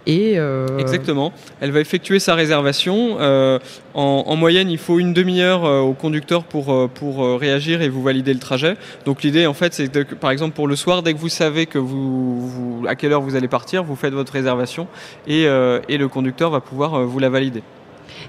euh, 0.09 0.79
Exactement. 0.79 1.33
Elle 1.61 1.70
va 1.73 1.81
effectuer 1.81 2.18
sa 2.18 2.35
réservation. 2.35 3.16
Euh, 3.20 3.59
en, 3.94 4.37
moyenne, 4.37 4.70
il 4.70 4.79
faut 4.79 4.99
une 4.99 5.12
demi-heure 5.12 5.64
euh, 5.64 5.81
au 5.81 5.92
conducteur 5.92 6.44
pour, 6.44 6.88
pour 6.90 7.38
réagir 7.38 7.83
et 7.83 7.88
vous 7.88 8.03
valider 8.03 8.33
le 8.33 8.40
trajet. 8.40 8.77
Donc 9.05 9.23
l'idée, 9.23 9.46
en 9.46 9.55
fait, 9.55 9.75
c'est 9.75 9.88
que, 9.88 10.14
par 10.14 10.31
exemple, 10.31 10.55
pour 10.55 10.68
le 10.68 10.77
soir, 10.77 11.03
dès 11.03 11.12
que 11.12 11.18
vous 11.18 11.29
savez 11.29 11.66
que 11.66 11.79
vous, 11.79 12.85
à 12.88 12.94
quelle 12.94 13.12
heure 13.12 13.23
vous 13.23 13.37
allez 13.37 13.49
partir, 13.49 13.85
vous 13.85 13.96
faites 13.96 14.14
votre 14.14 14.33
réservation 14.33 14.87
et, 15.27 15.42
et 15.44 15.99
le 15.99 16.09
conducteur 16.09 16.51
va 16.51 16.61
pouvoir 16.61 17.05
vous 17.05 17.18
la 17.18 17.29
valider. 17.29 17.62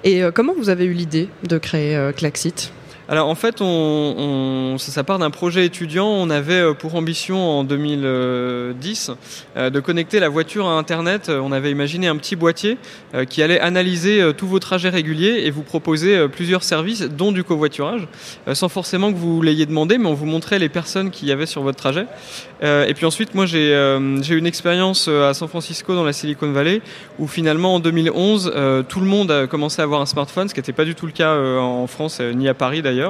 Et 0.03 0.21
comment 0.33 0.53
vous 0.57 0.69
avez 0.69 0.85
eu 0.85 0.93
l'idée 0.93 1.29
de 1.47 1.57
créer 1.57 2.11
Klaxit 2.15 2.71
alors 3.11 3.27
en 3.27 3.35
fait, 3.35 3.57
on, 3.59 4.77
ça, 4.77 5.03
part 5.03 5.19
d'un 5.19 5.31
projet 5.31 5.65
étudiant. 5.65 6.07
On 6.07 6.29
avait 6.29 6.61
euh, 6.61 6.73
pour 6.73 6.95
ambition 6.95 7.59
en 7.59 7.65
2010 7.65 9.11
euh, 9.57 9.69
de 9.69 9.79
connecter 9.81 10.21
la 10.21 10.29
voiture 10.29 10.65
à 10.65 10.77
Internet. 10.77 11.27
Euh, 11.27 11.41
on 11.43 11.51
avait 11.51 11.71
imaginé 11.71 12.07
un 12.07 12.15
petit 12.15 12.37
boîtier 12.37 12.77
qui 13.29 13.43
allait 13.43 13.59
analyser 13.59 14.31
tous 14.37 14.47
vos 14.47 14.59
trajets 14.59 14.87
réguliers 14.87 15.41
et 15.43 15.51
vous 15.51 15.63
proposer 15.63 16.29
plusieurs 16.29 16.63
services, 16.63 17.01
dont 17.01 17.33
du 17.33 17.43
covoiturage, 17.43 18.07
sans 18.53 18.69
forcément 18.69 19.11
que 19.11 19.17
vous 19.17 19.41
l'ayez 19.41 19.65
demandé, 19.65 19.97
mais 19.97 20.07
on 20.07 20.13
vous 20.13 20.25
montrait 20.25 20.59
les 20.59 20.69
personnes 20.69 21.11
qu'il 21.11 21.27
y 21.27 21.33
avait 21.33 21.45
sur 21.45 21.61
votre 21.61 21.77
trajet. 21.77 22.05
Et 22.61 22.93
puis 22.93 23.05
ensuite, 23.05 23.35
moi 23.35 23.45
j'ai 23.45 23.73
eu 23.73 24.37
une 24.37 24.45
expérience 24.45 25.09
à 25.09 25.33
San 25.33 25.49
Francisco 25.49 25.93
dans 25.93 26.05
la 26.05 26.13
Silicon 26.13 26.53
Valley 26.53 26.81
où 27.19 27.27
finalement 27.27 27.75
en 27.75 27.79
2011, 27.81 28.53
tout 28.87 29.01
le 29.01 29.07
monde 29.07 29.29
a 29.31 29.47
commencé 29.47 29.81
à 29.81 29.83
avoir 29.83 29.99
un 29.99 30.05
smartphone, 30.05 30.47
ce 30.47 30.53
qui 30.53 30.61
n'était 30.61 30.71
pas 30.71 30.85
du 30.85 30.95
tout 30.95 31.05
le 31.05 31.11
cas 31.11 31.35
en 31.35 31.87
France 31.87 32.21
ni 32.21 32.47
à 32.47 32.53
Paris 32.53 32.81
d'ailleurs. 32.81 33.00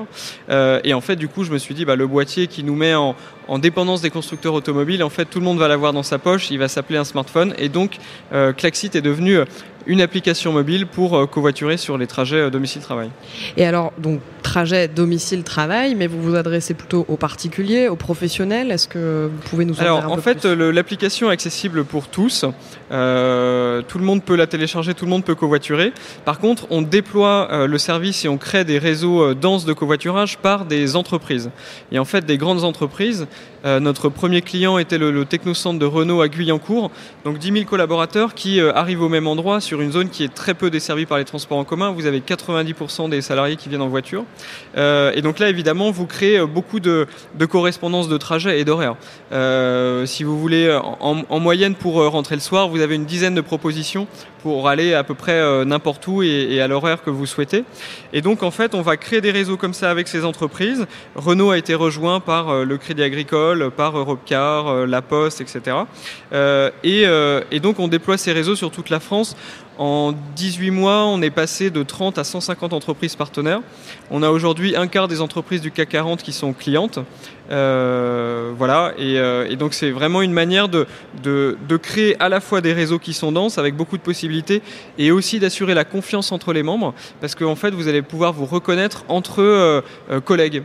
Euh, 0.49 0.80
et 0.84 0.93
en 0.93 1.01
fait, 1.01 1.15
du 1.15 1.27
coup, 1.27 1.43
je 1.43 1.51
me 1.51 1.58
suis 1.58 1.73
dit, 1.73 1.86
bah, 1.86 1.95
le 1.95 2.08
boîtier 2.08 2.47
qui 2.47 2.63
nous 2.63 2.75
met 2.75 2.95
en, 2.95 3.15
en 3.47 3.60
dépendance 3.60 4.01
des 4.01 4.10
constructeurs 4.10 4.54
automobiles, 4.54 5.04
en 5.04 5.10
fait, 5.10 5.25
tout 5.25 5.39
le 5.39 5.45
monde 5.45 5.58
va 5.58 5.67
l'avoir 5.67 5.93
dans 5.93 6.04
sa 6.04 6.19
poche, 6.19 6.51
il 6.51 6.60
va 6.60 6.67
s'appeler 6.67 6.97
un 6.97 7.04
smartphone. 7.04 7.54
Et 7.58 7.69
donc, 7.69 7.97
euh, 8.34 8.54
Klaxit 8.54 8.95
est 8.95 9.01
devenu 9.01 9.38
euh, 9.38 9.45
une 9.91 9.99
application 9.99 10.54
mobile 10.54 10.88
pour 10.88 11.17
euh, 11.17 11.25
covoiturer 11.25 11.75
sur 11.75 11.97
les 11.97 12.08
trajets 12.08 12.38
euh, 12.38 12.49
domicile-travail. 12.49 13.10
Et 13.58 13.65
alors, 13.65 13.91
donc, 13.97 14.21
trajet 14.41 14.88
domicile-travail, 14.88 15.95
mais 15.95 16.08
vous 16.08 16.21
vous 16.21 16.36
adressez 16.36 16.73
plutôt 16.73 17.06
aux 17.10 17.17
particuliers, 17.17 17.89
aux 17.89 17.97
professionnels 17.97 18.71
Est-ce 18.71 18.88
que 18.88 19.30
vous 19.30 19.49
pouvez 19.49 19.65
nous 19.65 19.77
en 19.80 19.82
alors, 19.82 19.99
dire 19.99 20.10
un 20.10 20.13
en 20.13 20.21
fait, 20.21 20.45
l'application 20.45 21.30
est 21.30 21.34
accessible 21.34 21.84
pour 21.84 22.08
tous. 22.08 22.45
Euh, 22.91 23.82
tout 23.86 23.97
le 23.97 24.06
monde 24.06 24.23
peut 24.23 24.38
la 24.38 24.47
télécharger, 24.47 24.93
tout 24.93 25.04
le 25.04 25.12
monde 25.12 25.25
peut 25.25 25.36
covoiturer. 25.36 25.91
Par 26.23 26.39
contre, 26.39 26.67
on 26.69 26.82
déploie 26.82 27.67
le 27.67 27.77
service 27.77 28.23
et 28.23 28.30
on 28.30 28.38
crée 28.38 28.63
des 28.63 28.80
réseaux 28.80 29.34
denses 29.34 29.65
de 29.65 29.73
covoiturage 29.73 30.38
par 30.38 30.65
des 30.65 30.95
entreprises. 30.95 31.51
Et 31.91 31.99
en 31.99 32.06
fait, 32.06 32.25
des 32.25 32.38
grandes 32.38 32.63
entreprises 32.63 33.27
Euh, 33.63 33.80
notre 33.80 34.10
premier 34.10 34.41
client 34.41 34.77
était 34.77 34.97
le, 34.97 35.12
le 35.12 35.25
technocentre 35.25 35.77
de 35.77 35.86
Renault 35.86 36.21
à 36.21 36.27
Guyancourt. 36.27 36.91
Donc 37.25 37.38
10 37.38 37.51
000 37.54 37.65
collaborateurs 37.65 38.34
qui 38.34 38.60
euh, 38.60 38.73
arrivent 38.73 39.01
au 39.01 39.10
même 39.10 39.27
endroit 39.27 39.62
sur 39.62 39.80
une 39.81 39.91
zone 39.91 40.09
qui 40.09 40.23
est 40.23 40.33
très 40.33 40.53
peu 40.53 40.69
desservie 40.69 41.05
par 41.05 41.17
les 41.17 41.25
transports 41.25 41.57
en 41.57 41.63
commun. 41.63 41.91
Vous 41.91 42.05
avez 42.05 42.19
90% 42.19 43.09
des 43.09 43.21
salariés 43.21 43.55
qui 43.55 43.69
viennent 43.69 43.81
en 43.81 43.89
voiture. 43.89 44.25
Euh, 44.77 45.11
et 45.15 45.21
donc 45.21 45.39
là, 45.39 45.49
évidemment, 45.49 45.91
vous 45.91 46.05
créez 46.05 46.39
euh, 46.39 46.45
beaucoup 46.45 46.79
de, 46.79 47.07
correspondances 47.49 48.07
de 48.07 48.17
trajets 48.17 48.59
et 48.59 48.65
d'horaires. 48.65 48.95
Euh, 49.31 50.05
si 50.05 50.23
vous 50.23 50.39
voulez, 50.39 50.71
en, 50.99 51.23
en, 51.27 51.39
moyenne, 51.39 51.75
pour 51.75 51.95
rentrer 52.09 52.35
le 52.35 52.41
soir, 52.41 52.69
vous 52.69 52.81
avez 52.81 52.95
une 52.95 53.05
dizaine 53.05 53.35
de 53.35 53.41
propositions 53.41 54.07
pour 54.41 54.67
aller 54.67 54.93
à 54.93 55.03
peu 55.03 55.13
près 55.13 55.65
n'importe 55.65 56.07
où 56.07 56.23
et, 56.23 56.59
à 56.61 56.67
l'horaire 56.67 57.03
que 57.03 57.11
vous 57.11 57.27
souhaitez. 57.27 57.63
Et 58.11 58.21
donc, 58.21 58.41
en 58.41 58.49
fait, 58.49 58.73
on 58.73 58.81
va 58.81 58.97
créer 58.97 59.21
des 59.21 59.29
réseaux 59.29 59.55
comme 59.55 59.75
ça 59.75 59.91
avec 59.91 60.07
ces 60.07 60.25
entreprises. 60.25 60.87
Renault 61.15 61.51
a 61.51 61.59
été 61.59 61.75
rejoint 61.75 62.19
par 62.19 62.65
le 62.65 62.77
Crédit 62.77 63.03
Agricole, 63.03 63.69
par 63.69 63.95
Europcar, 63.95 64.87
La 64.87 65.03
Poste, 65.03 65.41
etc. 65.41 65.77
et, 66.83 67.05
et 67.51 67.59
donc, 67.59 67.79
on 67.79 67.87
déploie 67.87 68.17
ces 68.17 68.31
réseaux 68.31 68.55
sur 68.55 68.71
toute 68.71 68.89
la 68.89 68.99
France. 68.99 69.35
En 69.83 70.13
18 70.35 70.69
mois, 70.69 71.05
on 71.05 71.23
est 71.23 71.31
passé 71.31 71.71
de 71.71 71.81
30 71.81 72.19
à 72.19 72.23
150 72.23 72.71
entreprises 72.71 73.15
partenaires. 73.15 73.61
On 74.11 74.21
a 74.21 74.29
aujourd'hui 74.29 74.75
un 74.75 74.85
quart 74.85 75.07
des 75.07 75.21
entreprises 75.21 75.59
du 75.59 75.71
CAC 75.71 75.89
40 75.89 76.21
qui 76.21 76.33
sont 76.33 76.53
clientes. 76.53 76.99
Euh, 77.49 78.51
voilà, 78.55 78.93
et, 78.99 79.17
euh, 79.17 79.49
et 79.49 79.55
donc 79.55 79.73
c'est 79.73 79.89
vraiment 79.89 80.21
une 80.21 80.33
manière 80.33 80.69
de, 80.69 80.85
créer 81.81 82.15
à 82.21 82.29
la 82.29 82.39
fois 82.39 82.61
des 82.61 82.73
réseaux 82.73 82.99
qui 82.99 83.13
sont 83.13 83.31
denses 83.31 83.57
avec 83.57 83.75
beaucoup 83.75 83.97
de 83.97 84.03
possibilités 84.03 84.61
et 84.99 85.11
aussi 85.11 85.39
d'assurer 85.39 85.73
la 85.73 85.83
confiance 85.83 86.31
entre 86.31 86.53
les 86.53 86.61
membres 86.61 86.93
parce 87.19 87.33
qu'en 87.33 87.51
en 87.51 87.55
fait 87.55 87.71
vous 87.71 87.87
allez 87.87 88.03
pouvoir 88.03 88.33
vous 88.33 88.45
reconnaître 88.45 89.03
entre 89.09 89.41
euh, 89.41 89.81
collègues. 90.23 90.61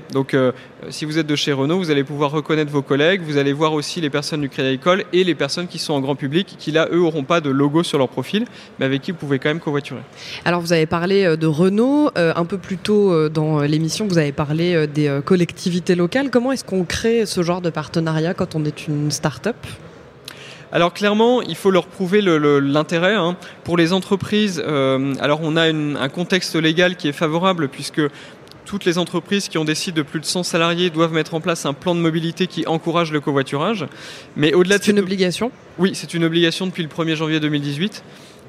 Si 0.90 1.04
vous 1.04 1.18
êtes 1.18 1.26
de 1.26 1.36
chez 1.36 1.52
Renault, 1.52 1.78
vous 1.78 1.90
allez 1.90 2.04
pouvoir 2.04 2.30
reconnaître 2.30 2.70
vos 2.70 2.82
collègues, 2.82 3.22
vous 3.22 3.38
allez 3.38 3.52
voir 3.52 3.72
aussi 3.72 4.00
les 4.00 4.10
personnes 4.10 4.40
du 4.40 4.48
Crédit 4.48 4.68
Agricole 4.68 5.04
et 5.12 5.24
les 5.24 5.34
personnes 5.34 5.68
qui 5.68 5.78
sont 5.78 5.94
en 5.94 6.00
grand 6.00 6.16
public 6.16 6.56
qui 6.58 6.70
là 6.70 6.88
eux 6.92 7.00
auront 7.00 7.24
pas 7.24 7.40
de 7.40 7.50
logo 7.50 7.82
sur 7.82 7.98
leur 7.98 8.08
profil 8.08 8.44
mais 8.78 8.86
avec 8.86 9.02
qui 9.02 9.10
vous 9.10 9.16
pouvez 9.16 9.38
quand 9.38 9.48
même 9.48 9.60
covoiturer. 9.60 10.00
Alors 10.44 10.60
vous 10.60 10.72
avez 10.72 10.86
parlé 10.86 11.36
de 11.36 11.46
Renault 11.46 12.10
un 12.14 12.44
peu 12.44 12.58
plus 12.58 12.76
tôt 12.76 13.28
dans 13.28 13.60
l'émission, 13.60 14.06
vous 14.06 14.18
avez 14.18 14.32
parlé 14.32 14.86
des 14.86 15.20
collectivités 15.24 15.94
locales. 15.94 16.30
Comment 16.30 16.52
est-ce 16.52 16.64
qu'on 16.64 16.84
crée 16.84 17.26
ce 17.26 17.42
genre 17.42 17.60
de 17.60 17.70
partenariat 17.70 18.34
quand 18.34 18.54
on 18.54 18.64
est 18.64 18.86
une 18.86 19.10
start-up? 19.10 19.56
Alors 20.72 20.92
clairement, 20.92 21.42
il 21.42 21.54
faut 21.54 21.70
leur 21.70 21.86
prouver 21.86 22.20
l'intérêt. 22.20 23.14
Hein. 23.14 23.36
Pour 23.64 23.76
les 23.76 23.92
entreprises, 23.92 24.62
euh, 24.64 25.14
alors 25.20 25.40
on 25.42 25.56
a 25.56 25.68
une, 25.68 25.96
un 25.96 26.08
contexte 26.08 26.56
légal 26.56 26.96
qui 26.96 27.08
est 27.08 27.12
favorable 27.12 27.68
puisque 27.68 28.02
toutes 28.66 28.84
les 28.84 28.98
entreprises 28.98 29.48
qui 29.48 29.56
ont 29.56 29.64
des 29.64 29.74
sites 29.74 29.96
de 29.96 30.02
plus 30.02 30.20
de 30.20 30.26
100 30.26 30.42
salariés 30.42 30.90
doivent 30.90 31.12
mettre 31.12 31.34
en 31.34 31.40
place 31.40 31.64
un 31.64 31.72
plan 31.72 31.94
de 31.94 32.00
mobilité 32.00 32.46
qui 32.46 32.66
encourage 32.66 33.12
le 33.12 33.20
covoiturage. 33.20 33.86
Mais 34.36 34.52
au-delà 34.52 34.78
de 34.78 34.84
c'est 34.84 34.90
une 34.90 34.98
obligation. 34.98 35.50
Oui, 35.78 35.92
c'est 35.94 36.12
une 36.12 36.24
obligation 36.24 36.66
depuis 36.66 36.82
le 36.82 36.88
1er 36.88 37.14
janvier 37.14 37.40
2018. 37.40 38.02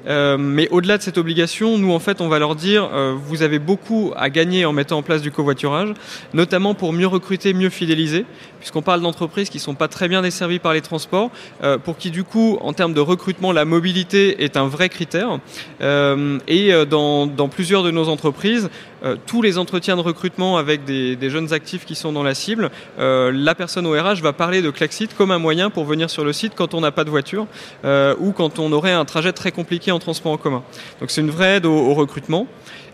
Euh, 0.06 0.36
mais 0.38 0.68
au-delà 0.70 0.98
de 0.98 1.02
cette 1.02 1.18
obligation, 1.18 1.76
nous 1.78 1.92
en 1.92 1.98
fait 1.98 2.20
on 2.20 2.28
va 2.28 2.38
leur 2.38 2.54
dire 2.54 2.88
euh, 2.92 3.14
vous 3.16 3.42
avez 3.42 3.58
beaucoup 3.58 4.12
à 4.16 4.30
gagner 4.30 4.64
en 4.64 4.72
mettant 4.72 4.98
en 4.98 5.02
place 5.02 5.22
du 5.22 5.30
covoiturage, 5.30 5.92
notamment 6.34 6.74
pour 6.74 6.92
mieux 6.92 7.06
recruter, 7.06 7.52
mieux 7.52 7.68
fidéliser, 7.68 8.24
puisqu'on 8.60 8.82
parle 8.82 9.00
d'entreprises 9.00 9.50
qui 9.50 9.58
sont 9.58 9.74
pas 9.74 9.88
très 9.88 10.08
bien 10.08 10.22
desservies 10.22 10.60
par 10.60 10.72
les 10.72 10.80
transports, 10.80 11.30
euh, 11.62 11.78
pour 11.78 11.96
qui 11.96 12.10
du 12.10 12.24
coup 12.24 12.58
en 12.60 12.72
termes 12.72 12.94
de 12.94 13.00
recrutement 13.00 13.52
la 13.52 13.64
mobilité 13.64 14.44
est 14.44 14.56
un 14.56 14.66
vrai 14.66 14.88
critère. 14.88 15.40
Et 15.80 16.72
dans, 16.88 17.26
dans, 17.26 17.48
plusieurs 17.48 17.82
de 17.82 17.90
nos 17.90 18.08
entreprises, 18.08 18.70
euh, 19.02 19.16
tous 19.26 19.42
les 19.42 19.58
entretiens 19.58 19.96
de 19.96 20.00
recrutement 20.00 20.56
avec 20.56 20.84
des, 20.84 21.16
jeunes 21.30 21.52
actifs 21.52 21.84
qui 21.84 21.94
sont 21.94 22.12
dans 22.12 22.22
la 22.22 22.34
cible, 22.34 22.70
la 22.98 23.54
personne 23.54 23.86
au 23.86 23.92
RH 23.92 24.22
va 24.22 24.32
parler 24.32 24.62
de 24.62 24.70
Klaxit 24.70 25.08
comme 25.16 25.30
un 25.30 25.38
moyen 25.38 25.68
pour 25.68 25.84
venir 25.84 26.08
sur 26.08 26.24
le 26.24 26.32
site 26.32 26.52
quand 26.56 26.74
on 26.74 26.80
n'a 26.80 26.90
pas 26.90 27.04
de 27.04 27.10
voiture 27.10 27.46
ou 27.84 28.32
quand 28.32 28.58
on 28.58 28.72
aurait 28.72 28.92
un 28.92 29.04
trajet 29.04 29.32
très 29.32 29.52
compliqué 29.52 29.92
en 29.92 29.98
transport 29.98 30.32
en 30.32 30.38
commun. 30.38 30.62
Donc 31.00 31.10
c'est 31.10 31.20
une 31.20 31.30
vraie 31.30 31.56
aide 31.56 31.66
au, 31.66 31.94
recrutement. 31.94 32.46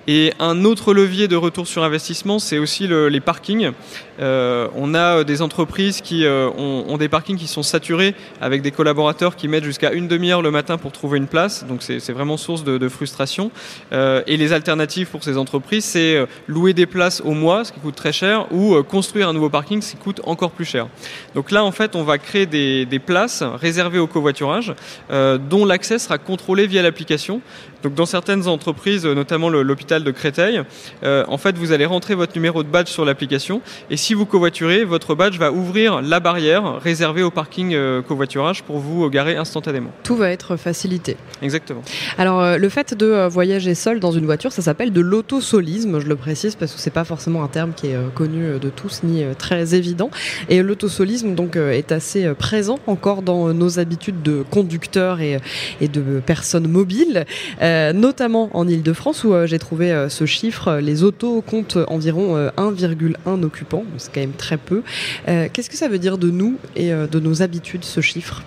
Et 0.06 0.34
un 0.38 0.64
autre 0.64 0.92
levier 0.92 1.28
de 1.28 1.36
retour 1.36 1.66
sur 1.66 1.82
investissement, 1.82 2.38
c'est 2.38 2.58
aussi 2.58 2.86
le, 2.86 3.08
les 3.08 3.20
parkings. 3.20 3.72
Euh, 4.20 4.68
on 4.74 4.94
a 4.94 5.24
des 5.24 5.42
entreprises 5.42 6.00
qui 6.00 6.24
euh, 6.24 6.48
ont, 6.56 6.96
des 6.96 7.08
parkings 7.08 7.36
qui 7.36 7.46
sont 7.46 7.62
saturés 7.62 8.14
avec 8.40 8.62
des 8.62 8.70
collaborateurs 8.70 9.36
qui 9.36 9.48
mettent 9.48 9.64
jusqu'à 9.64 9.92
une 9.92 10.08
demi-heure 10.08 10.42
le 10.42 10.50
matin 10.50 10.78
pour 10.78 10.92
trouver 10.92 11.18
une 11.18 11.26
place. 11.26 11.64
Donc 11.66 11.82
c'est 11.82 12.12
vraiment 12.12 12.36
source 12.36 12.64
de, 12.64 12.88
frustration. 12.88 13.50
Euh, 13.92 14.22
et 14.26 14.36
les 14.36 14.52
alternatives 14.52 15.08
pour 15.08 15.24
ces 15.24 15.36
entreprises, 15.36 15.84
c'est 15.84 16.16
euh, 16.16 16.26
louer 16.46 16.74
des 16.74 16.86
places 16.86 17.22
au 17.24 17.32
mois, 17.32 17.64
ce 17.64 17.72
qui 17.72 17.80
coûte 17.80 17.96
très 17.96 18.12
cher, 18.12 18.46
ou 18.52 18.74
euh, 18.74 18.82
construire 18.82 19.28
un 19.28 19.32
nouveau 19.32 19.50
parking, 19.50 19.80
ce 19.82 19.92
qui 19.92 19.96
coûte 19.96 20.20
encore 20.24 20.50
plus 20.50 20.64
cher. 20.64 20.86
Donc 21.34 21.50
là, 21.50 21.64
en 21.64 21.72
fait, 21.72 21.96
on 21.96 22.04
va 22.04 22.18
créer 22.18 22.46
des, 22.46 22.86
des 22.86 22.98
places 22.98 23.42
réservées 23.42 23.98
au 23.98 24.06
covoiturage, 24.06 24.74
euh, 25.10 25.38
dont 25.38 25.64
l'accès 25.64 25.98
sera 25.98 26.18
contrôlé 26.18 26.66
via 26.66 26.82
l'application. 26.82 27.40
Donc 27.84 27.94
dans 27.94 28.06
certaines 28.06 28.48
entreprises, 28.48 29.04
notamment 29.04 29.50
l'hôpital 29.50 30.04
de 30.04 30.10
Créteil, 30.10 30.62
euh, 31.02 31.22
en 31.28 31.36
fait 31.36 31.58
vous 31.58 31.70
allez 31.70 31.84
rentrer 31.84 32.14
votre 32.14 32.34
numéro 32.34 32.62
de 32.62 32.68
badge 32.68 32.88
sur 32.88 33.04
l'application 33.04 33.60
et 33.90 33.98
si 34.04 34.14
vous 34.14 34.26
covoiturez, 34.26 34.84
votre 34.84 35.14
badge 35.14 35.38
va 35.38 35.52
ouvrir 35.52 36.02
la 36.02 36.20
barrière 36.20 36.80
réservée 36.80 37.22
au 37.22 37.30
parking 37.30 37.74
euh, 37.74 38.02
covoiturage 38.02 38.62
pour 38.62 38.78
vous 38.78 39.08
garer 39.10 39.36
instantanément. 39.36 39.90
Tout 40.02 40.16
va 40.16 40.30
être 40.30 40.56
facilité. 40.56 41.16
Exactement. 41.42 41.82
Alors 42.18 42.40
euh, 42.40 42.56
le 42.58 42.68
fait 42.68 42.94
de 42.94 43.26
voyager 43.28 43.74
seul 43.74 44.00
dans 44.00 44.12
une 44.12 44.24
voiture, 44.24 44.52
ça 44.52 44.62
s'appelle 44.62 44.92
de 44.92 45.00
l'autosolisme, 45.00 46.00
je 46.00 46.06
le 46.06 46.16
précise 46.16 46.56
parce 46.56 46.72
que 46.72 46.80
c'est 46.80 46.90
pas 46.90 47.04
forcément 47.04 47.44
un 47.44 47.48
terme 47.48 47.72
qui 47.74 47.88
est 47.88 47.96
connu 48.14 48.58
de 48.58 48.70
tous 48.70 49.02
ni 49.04 49.24
très 49.38 49.74
évident. 49.74 50.10
Et 50.48 50.62
l'autosolisme 50.62 51.34
donc 51.34 51.56
est 51.56 51.92
assez 51.92 52.32
présent 52.34 52.78
encore 52.86 53.22
dans 53.22 53.54
nos 53.54 53.78
habitudes 53.78 54.22
de 54.22 54.44
conducteurs 54.50 55.20
et, 55.20 55.38
et 55.80 55.88
de 55.88 56.20
personnes 56.24 56.68
mobiles. 56.68 57.24
Euh, 57.62 57.84
euh, 57.84 57.92
notamment 57.92 58.50
en 58.54 58.66
Ile-de-France 58.66 59.24
où 59.24 59.34
euh, 59.34 59.46
j'ai 59.46 59.58
trouvé 59.58 59.92
euh, 59.92 60.08
ce 60.08 60.26
chiffre. 60.26 60.78
Les 60.80 61.02
autos 61.02 61.42
comptent 61.42 61.78
environ 61.88 62.36
1,1 62.56 63.42
occupants, 63.42 63.84
c'est 63.98 64.12
quand 64.12 64.20
même 64.20 64.32
très 64.32 64.56
peu. 64.56 64.82
Qu'est-ce 65.26 65.70
que 65.70 65.76
ça 65.76 65.88
veut 65.88 65.98
dire 65.98 66.18
de 66.18 66.30
nous 66.30 66.58
et 66.76 66.90
de 66.90 67.20
nos 67.20 67.42
habitudes, 67.42 67.84
ce 67.84 68.00
chiffre? 68.00 68.42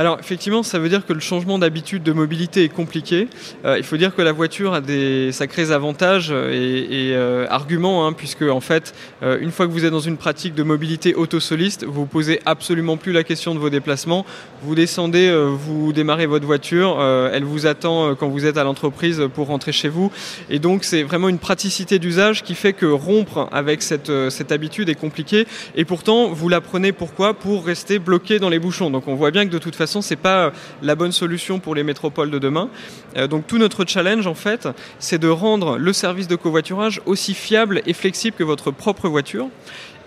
Alors 0.00 0.18
effectivement, 0.18 0.62
ça 0.62 0.78
veut 0.78 0.88
dire 0.88 1.04
que 1.04 1.12
le 1.12 1.20
changement 1.20 1.58
d'habitude 1.58 2.02
de 2.02 2.12
mobilité 2.12 2.64
est 2.64 2.70
compliqué. 2.70 3.28
Euh, 3.66 3.76
il 3.76 3.84
faut 3.84 3.98
dire 3.98 4.14
que 4.16 4.22
la 4.22 4.32
voiture 4.32 4.72
a 4.72 4.80
des 4.80 5.30
sacrés 5.30 5.72
avantages 5.72 6.30
et, 6.30 7.10
et 7.10 7.14
euh, 7.14 7.46
arguments, 7.50 8.06
hein, 8.06 8.14
puisque 8.14 8.40
en 8.40 8.60
fait, 8.60 8.94
euh, 9.22 9.36
une 9.42 9.50
fois 9.50 9.66
que 9.66 9.72
vous 9.72 9.84
êtes 9.84 9.90
dans 9.90 10.00
une 10.00 10.16
pratique 10.16 10.54
de 10.54 10.62
mobilité 10.62 11.14
autosoliste, 11.14 11.84
vous 11.84 12.06
posez 12.06 12.40
absolument 12.46 12.96
plus 12.96 13.12
la 13.12 13.24
question 13.24 13.54
de 13.54 13.60
vos 13.60 13.68
déplacements. 13.68 14.24
Vous 14.62 14.74
descendez, 14.74 15.28
euh, 15.28 15.50
vous 15.54 15.92
démarrez 15.92 16.24
votre 16.24 16.46
voiture, 16.46 16.96
euh, 16.98 17.28
elle 17.34 17.44
vous 17.44 17.66
attend 17.66 18.14
quand 18.14 18.28
vous 18.30 18.46
êtes 18.46 18.56
à 18.56 18.64
l'entreprise 18.64 19.28
pour 19.34 19.48
rentrer 19.48 19.72
chez 19.72 19.90
vous. 19.90 20.10
Et 20.48 20.60
donc 20.60 20.84
c'est 20.84 21.02
vraiment 21.02 21.28
une 21.28 21.38
praticité 21.38 21.98
d'usage 21.98 22.42
qui 22.42 22.54
fait 22.54 22.72
que 22.72 22.86
rompre 22.86 23.50
avec 23.52 23.82
cette, 23.82 24.10
cette 24.30 24.50
habitude 24.50 24.88
est 24.88 24.94
compliqué. 24.94 25.46
Et 25.76 25.84
pourtant, 25.84 26.28
vous 26.28 26.48
l'apprenez 26.48 26.92
pourquoi? 26.92 27.34
Pour 27.34 27.66
rester 27.66 27.98
bloqué 27.98 28.38
dans 28.38 28.48
les 28.48 28.58
bouchons. 28.58 28.88
Donc 28.88 29.06
on 29.06 29.14
voit 29.14 29.30
bien 29.30 29.44
que 29.44 29.52
de 29.52 29.58
toute 29.58 29.76
façon, 29.76 29.89
c'est 30.00 30.16
pas 30.16 30.52
la 30.82 30.94
bonne 30.94 31.12
solution 31.12 31.58
pour 31.58 31.74
les 31.74 31.82
métropoles 31.82 32.30
de 32.30 32.38
demain. 32.38 32.68
Euh, 33.16 33.26
donc 33.26 33.46
tout 33.46 33.58
notre 33.58 33.84
challenge, 33.84 34.26
en 34.26 34.34
fait, 34.34 34.68
c'est 34.98 35.18
de 35.18 35.28
rendre 35.28 35.78
le 35.78 35.92
service 35.92 36.28
de 36.28 36.36
covoiturage 36.36 37.00
aussi 37.06 37.34
fiable 37.34 37.82
et 37.86 37.92
flexible 37.92 38.36
que 38.36 38.44
votre 38.44 38.70
propre 38.70 39.08
voiture. 39.08 39.48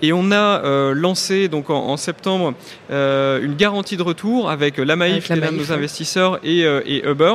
Et 0.04 0.12
on 0.12 0.32
a 0.32 0.36
euh, 0.64 0.94
lancé 0.94 1.48
donc 1.48 1.70
en, 1.70 1.88
en 1.88 1.96
septembre 1.96 2.54
euh, 2.92 3.42
une 3.42 3.56
garantie 3.56 3.96
de 3.96 4.04
retour 4.04 4.50
avec 4.50 4.78
la 4.78 4.98
Maïf, 4.98 5.28
qui 5.28 5.32
est 5.32 5.38
l'un 5.38 5.54
de 5.54 5.58
nos 5.58 5.72
investisseurs, 5.72 6.40
et, 6.44 6.66
euh, 6.66 6.82
et, 6.86 7.08
Uber. 7.08 7.34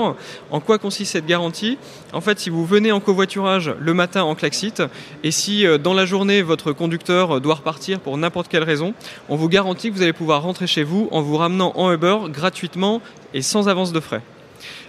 En 0.51 0.61
quoi 0.61 0.79
consiste 0.79 1.13
cette 1.13 1.25
garantie? 1.25 1.79
En 2.13 2.21
fait, 2.21 2.39
si 2.39 2.51
vous 2.51 2.67
venez 2.67 2.93
en 2.93 3.01
covoiturage 3.01 3.73
le 3.81 3.95
matin 3.95 4.23
en 4.23 4.35
Klaxit, 4.35 4.83
et 5.25 5.31
si 5.31 5.65
dans 5.83 5.95
la 5.95 6.05
journée 6.05 6.43
votre 6.43 6.73
conducteur 6.73 7.41
doit 7.41 7.55
repartir 7.55 8.01
pour 8.01 8.19
n'importe 8.19 8.49
quelle 8.49 8.65
raison, 8.65 8.93
on 9.31 9.37
vous 9.37 9.49
garantit 9.49 9.91
que 9.91 9.97
vous 9.97 10.03
allez 10.03 10.13
pouvoir 10.13 10.43
rentrer 10.43 10.67
chez 10.67 10.85
vous 10.85 11.09
en 11.11 11.23
vous 11.23 11.39
ramenant 11.39 11.73
en 11.75 11.91
Uber 11.91 12.19
gratuitement 12.29 13.01
et 13.33 13.41
sans 13.41 13.69
avance 13.69 13.93
de 13.93 14.01
frais. 14.01 14.23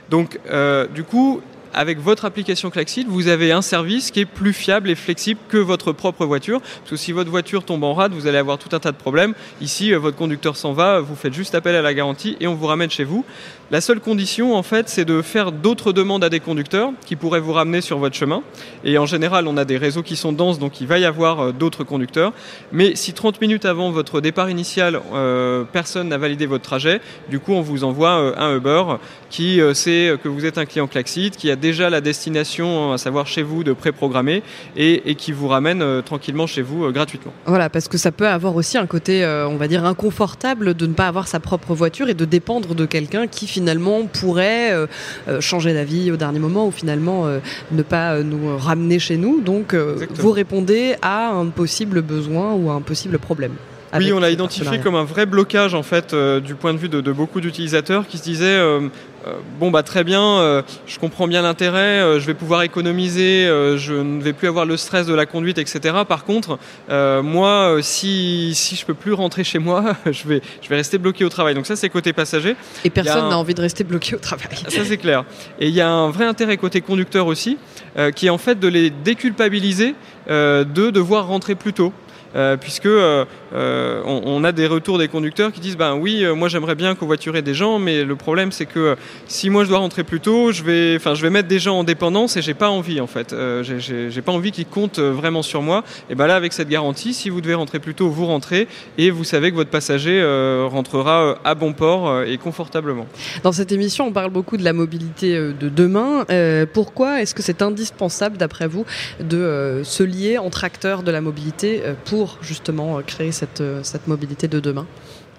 Donc, 0.10 0.39
euh, 0.50 0.88
du 0.88 1.04
coup, 1.04 1.42
avec 1.73 1.99
votre 1.99 2.25
application 2.25 2.69
Klaxit, 2.69 3.05
vous 3.08 3.27
avez 3.27 3.51
un 3.51 3.62
service 3.62 4.12
qui 4.12 4.21
est 4.21 4.25
plus 4.25 4.53
fiable 4.53 4.89
et 4.89 4.95
flexible 4.95 5.39
que 5.49 5.58
votre 5.58 5.91
propre 5.91 6.25
voiture. 6.25 6.62
Parce 6.62 6.91
que 6.91 6.95
si 6.95 7.12
votre 7.12 7.29
voiture 7.29 7.63
tombe 7.63 7.84
en 7.84 7.93
rade, 7.93 8.13
vous 8.13 8.27
allez 8.27 8.38
avoir 8.38 8.58
tout 8.58 8.75
un 8.75 8.79
tas 8.79 8.91
de 8.91 8.97
problèmes. 8.97 9.34
Ici, 9.62 9.93
votre 9.93 10.17
conducteur 10.17 10.55
s'en 10.55 10.73
va, 10.73 10.99
vous 10.99 11.15
faites 11.15 11.34
juste 11.34 11.55
appel 11.55 11.75
à 11.75 11.82
la 11.82 11.93
garantie 11.93 12.38
et 12.39 12.47
on 12.47 12.55
vous 12.55 12.67
ramène 12.67 12.89
chez 12.89 13.03
vous. 13.03 13.25
La 13.71 13.82
seule 13.82 13.99
condition, 13.99 14.55
en 14.55 14.63
fait, 14.63 14.89
c'est 14.89 15.05
de 15.05 15.21
faire 15.21 15.51
d'autres 15.51 15.93
demandes 15.93 16.23
à 16.23 16.29
des 16.29 16.39
conducteurs 16.39 16.91
qui 17.05 17.15
pourraient 17.15 17.39
vous 17.39 17.53
ramener 17.53 17.82
sur 17.82 17.99
votre 17.99 18.15
chemin. 18.15 18.41
Et 18.84 18.97
en 18.97 19.05
général, 19.05 19.47
on 19.47 19.58
a 19.58 19.65
des 19.65 19.77
réseaux 19.77 20.01
qui 20.01 20.15
sont 20.15 20.32
denses, 20.32 20.58
donc 20.58 20.82
il 20.82 20.88
va 20.88 20.97
y 20.97 21.05
avoir 21.05 21.39
euh, 21.39 21.51
d'autres 21.51 21.84
conducteurs. 21.84 22.34
Mais 22.71 22.95
si 22.95 23.13
30 23.13 23.39
minutes 23.41 23.65
avant 23.65 23.91
votre 23.91 24.21
départ 24.21 24.49
initial, 24.49 24.99
euh, 25.13 25.65
personne 25.71 26.10
n'a 26.10 26.17
validé 26.17 26.47
votre 26.47 26.63
trajet, 26.63 26.99
du 27.29 27.39
coup, 27.39 27.53
on 27.53 27.62
vous 27.62 27.84
envoie 27.84 28.19
euh, 28.19 28.34
un 28.38 28.55
Uber 28.55 28.84
qui 29.29 29.62
euh, 29.62 29.73
sait 29.73 30.15
que 30.23 30.27
vous 30.27 30.45
êtes 30.45 30.58
un 30.58 30.65
client 30.65 30.88
Klaxit, 30.88 31.32
qui 31.38 31.51
a 31.51 31.55
déjà 31.60 31.89
la 31.89 32.02
destination, 32.02 32.93
à 32.93 32.98
savoir 32.98 33.28
chez 33.28 33.43
vous, 33.43 33.63
de 33.63 33.74
préprogrammer 33.74 34.43
et, 34.76 35.10
et 35.10 35.15
qui 35.15 35.32
vous 35.32 35.48
ramène 35.48 36.02
tranquillement 36.04 36.48
chez 36.48 36.62
vous 36.62 36.91
gratuitement. 36.91 37.34
Voilà, 37.45 37.69
parce 37.69 37.88
que 37.88 37.98
ça 37.98 38.12
peut 38.12 38.28
avoir 38.28 38.56
aussi 38.56 38.78
un 38.78 38.88
côté, 38.88 39.26
on 39.26 39.58
va 39.58 39.67
dire, 39.67 39.86
inconfortable 39.86 40.74
de 40.74 40.86
ne 40.86 40.93
pas 40.93 41.08
avoir 41.08 41.28
sa 41.28 41.39
propre 41.39 41.74
voiture 41.74 42.10
et 42.10 42.13
de 42.13 42.26
dépendre 42.26 42.76
de 42.76 42.86
quelqu'un 42.86 43.28
qui 43.28 43.48
finalement 43.48 44.06
pourrait 44.06 44.74
changer 45.39 45.74
d'avis 45.74 46.12
au 46.12 46.17
dernier 46.17 46.39
moment 46.39 46.67
ou 46.67 46.72
finalement 46.72 47.28
ne 47.72 47.82
pas 47.82 48.22
nous 48.24 48.58
ramener 48.58 49.00
chez 49.00 49.17
nous. 49.17 49.41
Donc 49.41 49.76
vous 49.76 50.32
répondez 50.32 50.95
à 51.02 51.30
un 51.30 51.48
possible 51.48 52.02
besoin 52.02 52.54
ou 52.54 52.69
à 52.69 52.74
un 52.74 52.82
possible 52.82 53.19
problème. 53.19 53.54
Oui, 53.97 54.13
on 54.13 54.19
l'a 54.19 54.30
identifié 54.30 54.80
comme 54.80 54.95
un 54.95 55.04
vrai 55.04 55.25
blocage 55.25 55.73
en 55.73 55.84
fait 55.84 56.13
euh, 56.13 56.39
du 56.39 56.56
point 56.56 56.73
de 56.73 56.80
vue 56.80 56.89
de, 56.89 57.12
beaucoup 57.12 57.41
d'utilisateurs 57.41 58.08
qui 58.08 58.17
se 58.17 58.23
disaient 58.23 58.45
euh, 58.45 58.82
euh, 59.28 59.34
bon 59.60 59.71
bah 59.71 59.84
très 59.84 60.04
bien, 60.04 60.63
je 60.88 60.97
comprends 60.97 61.28
bien 61.28 61.41
l'intérêt, 61.41 62.19
je 62.19 62.25
vais 62.25 62.34
pouvoir 62.34 62.62
économiser, 62.63 63.45
je 63.75 63.93
ne 63.93 64.21
vais 64.21 64.32
plus 64.32 64.47
avoir 64.47 64.65
le 64.65 64.78
stress 64.78 65.08
de 65.08 65.13
la 65.13 65.25
conduite, 65.25 65.58
etc. 65.58 65.97
Par 66.08 66.23
contre, 66.23 66.58
moi, 66.89 67.78
si 67.82 68.54
si 68.56 68.75
je 68.75 68.86
peux 68.86 68.93
plus 68.93 69.13
rentrer 69.13 69.43
chez 69.43 69.60
moi, 69.60 69.95
je 70.06 70.28
vais 70.28 70.41
je 70.62 70.69
vais 70.69 70.78
rester 70.78 70.97
bloqué 70.97 71.25
au 71.25 71.30
travail. 71.30 71.54
Donc 71.54 71.65
ça 71.65 71.75
c'est 71.75 71.89
côté 71.89 72.13
passager. 72.13 72.56
Et 72.86 72.89
personne 72.89 73.28
n'a 73.30 73.38
envie 73.38 73.54
de 73.54 73.62
rester 73.62 73.84
bloqué 73.84 74.15
au 74.15 74.19
travail. 74.19 74.47
Ça 74.69 74.86
c'est 74.86 74.97
clair. 74.97 75.25
Et 75.60 75.67
il 75.67 75.73
y 75.73 75.82
a 75.82 75.89
un 75.89 76.10
vrai 76.12 76.25
intérêt 76.25 76.58
côté 76.58 76.80
conducteur 76.82 77.28
aussi, 77.28 77.58
qui 78.15 78.28
est 78.28 78.30
en 78.30 78.38
fait 78.38 78.60
de 78.60 78.67
les 78.69 78.89
déculpabiliser 78.89 79.95
de 80.28 80.89
devoir 80.91 81.28
rentrer 81.28 81.56
plus 81.56 81.73
tôt. 81.73 81.91
Euh, 82.36 82.58
puisque 82.58 82.86
euh, 82.86 83.26
euh, 83.56 84.02
on, 84.06 84.44
a 84.44 84.52
des 84.52 84.68
retours 84.68 85.00
des 85.00 85.08
conducteurs 85.08 85.52
qui 85.52 85.60
disent 85.60 85.78
ben 85.78 85.96
oui, 85.96 86.24
moi 86.36 86.48
j'aimerais 86.48 86.76
bien 86.76 86.94
covoiturer 86.94 87.42
des 87.42 87.54
gens, 87.54 87.80
mais 87.80 88.04
le 88.04 88.15
problème 88.15 88.52
c'est 88.52 88.68
que 88.68 88.96
si 89.28 89.50
moi 89.50 89.63
je 89.63 89.70
dois 89.70 89.80
rentrer 89.80 90.04
plus 90.04 90.20
tôt, 90.20 90.52
je 90.52 90.63
vais, 90.63 90.96
enfin 90.96 91.15
je 91.15 91.22
vais 91.24 91.32
mettre 91.32 91.48
des 91.48 91.60
gens 91.60 91.80
en 91.80 91.84
dépendance 91.84 92.38
et 92.38 92.42
j'ai 92.42 92.54
pas 92.54 92.70
envie 92.70 93.02
en 93.02 93.08
fait, 93.08 93.36
j'ai 93.63 94.22
pas 94.22 94.32
envie 94.32 94.52
qu'ils 94.52 94.68
comptent 94.68 95.00
vraiment 95.00 95.42
sur 95.42 95.62
moi. 95.62 95.84
Et 96.10 96.15
ben 96.15 96.28
là 96.28 96.36
avec 96.36 96.54
cette 96.54 96.70
garantie, 96.70 97.13
si 97.13 97.30
vous 97.30 97.42
devez 97.42 97.56
rentrer 97.56 97.80
plus 97.80 97.96
tôt, 97.96 98.10
vous 98.10 98.28
rentrez 98.28 98.68
et 98.98 99.10
vous 99.10 99.24
savez 99.24 99.50
que 99.50 99.56
votre 99.56 99.72
passager 99.72 100.24
rentrera 100.70 101.39
à 101.44 101.56
bon 101.56 101.74
port 101.74 102.24
et 102.24 102.38
confortablement. 102.38 103.08
Dans 103.44 103.52
cette 103.52 103.72
émission, 103.72 104.06
on 104.08 104.12
parle 104.12 104.32
beaucoup 104.32 104.58
de 104.58 104.63
la 104.63 104.74
mobilité 104.74 105.36
de 105.36 105.70
demain. 105.70 106.26
pourquoi 106.74 107.22
est-ce 107.22 107.34
que 107.34 107.42
c'est 107.42 107.62
indispensable 107.62 108.38
d'après 108.38 108.68
vous 108.68 108.86
de 109.20 109.82
se 109.84 110.04
lier 110.04 110.38
entre 110.38 110.63
acteurs 110.63 111.04
de 111.04 111.12
la 111.12 111.22
mobilité 111.22 111.82
pour 112.06 112.18
justement 112.41 112.97
euh, 112.97 113.01
créer 113.01 113.32
cette, 113.32 113.62
euh, 113.62 113.82
cette 113.84 114.08
mobilité 114.08 114.47
de 114.47 114.60
demain 114.60 114.86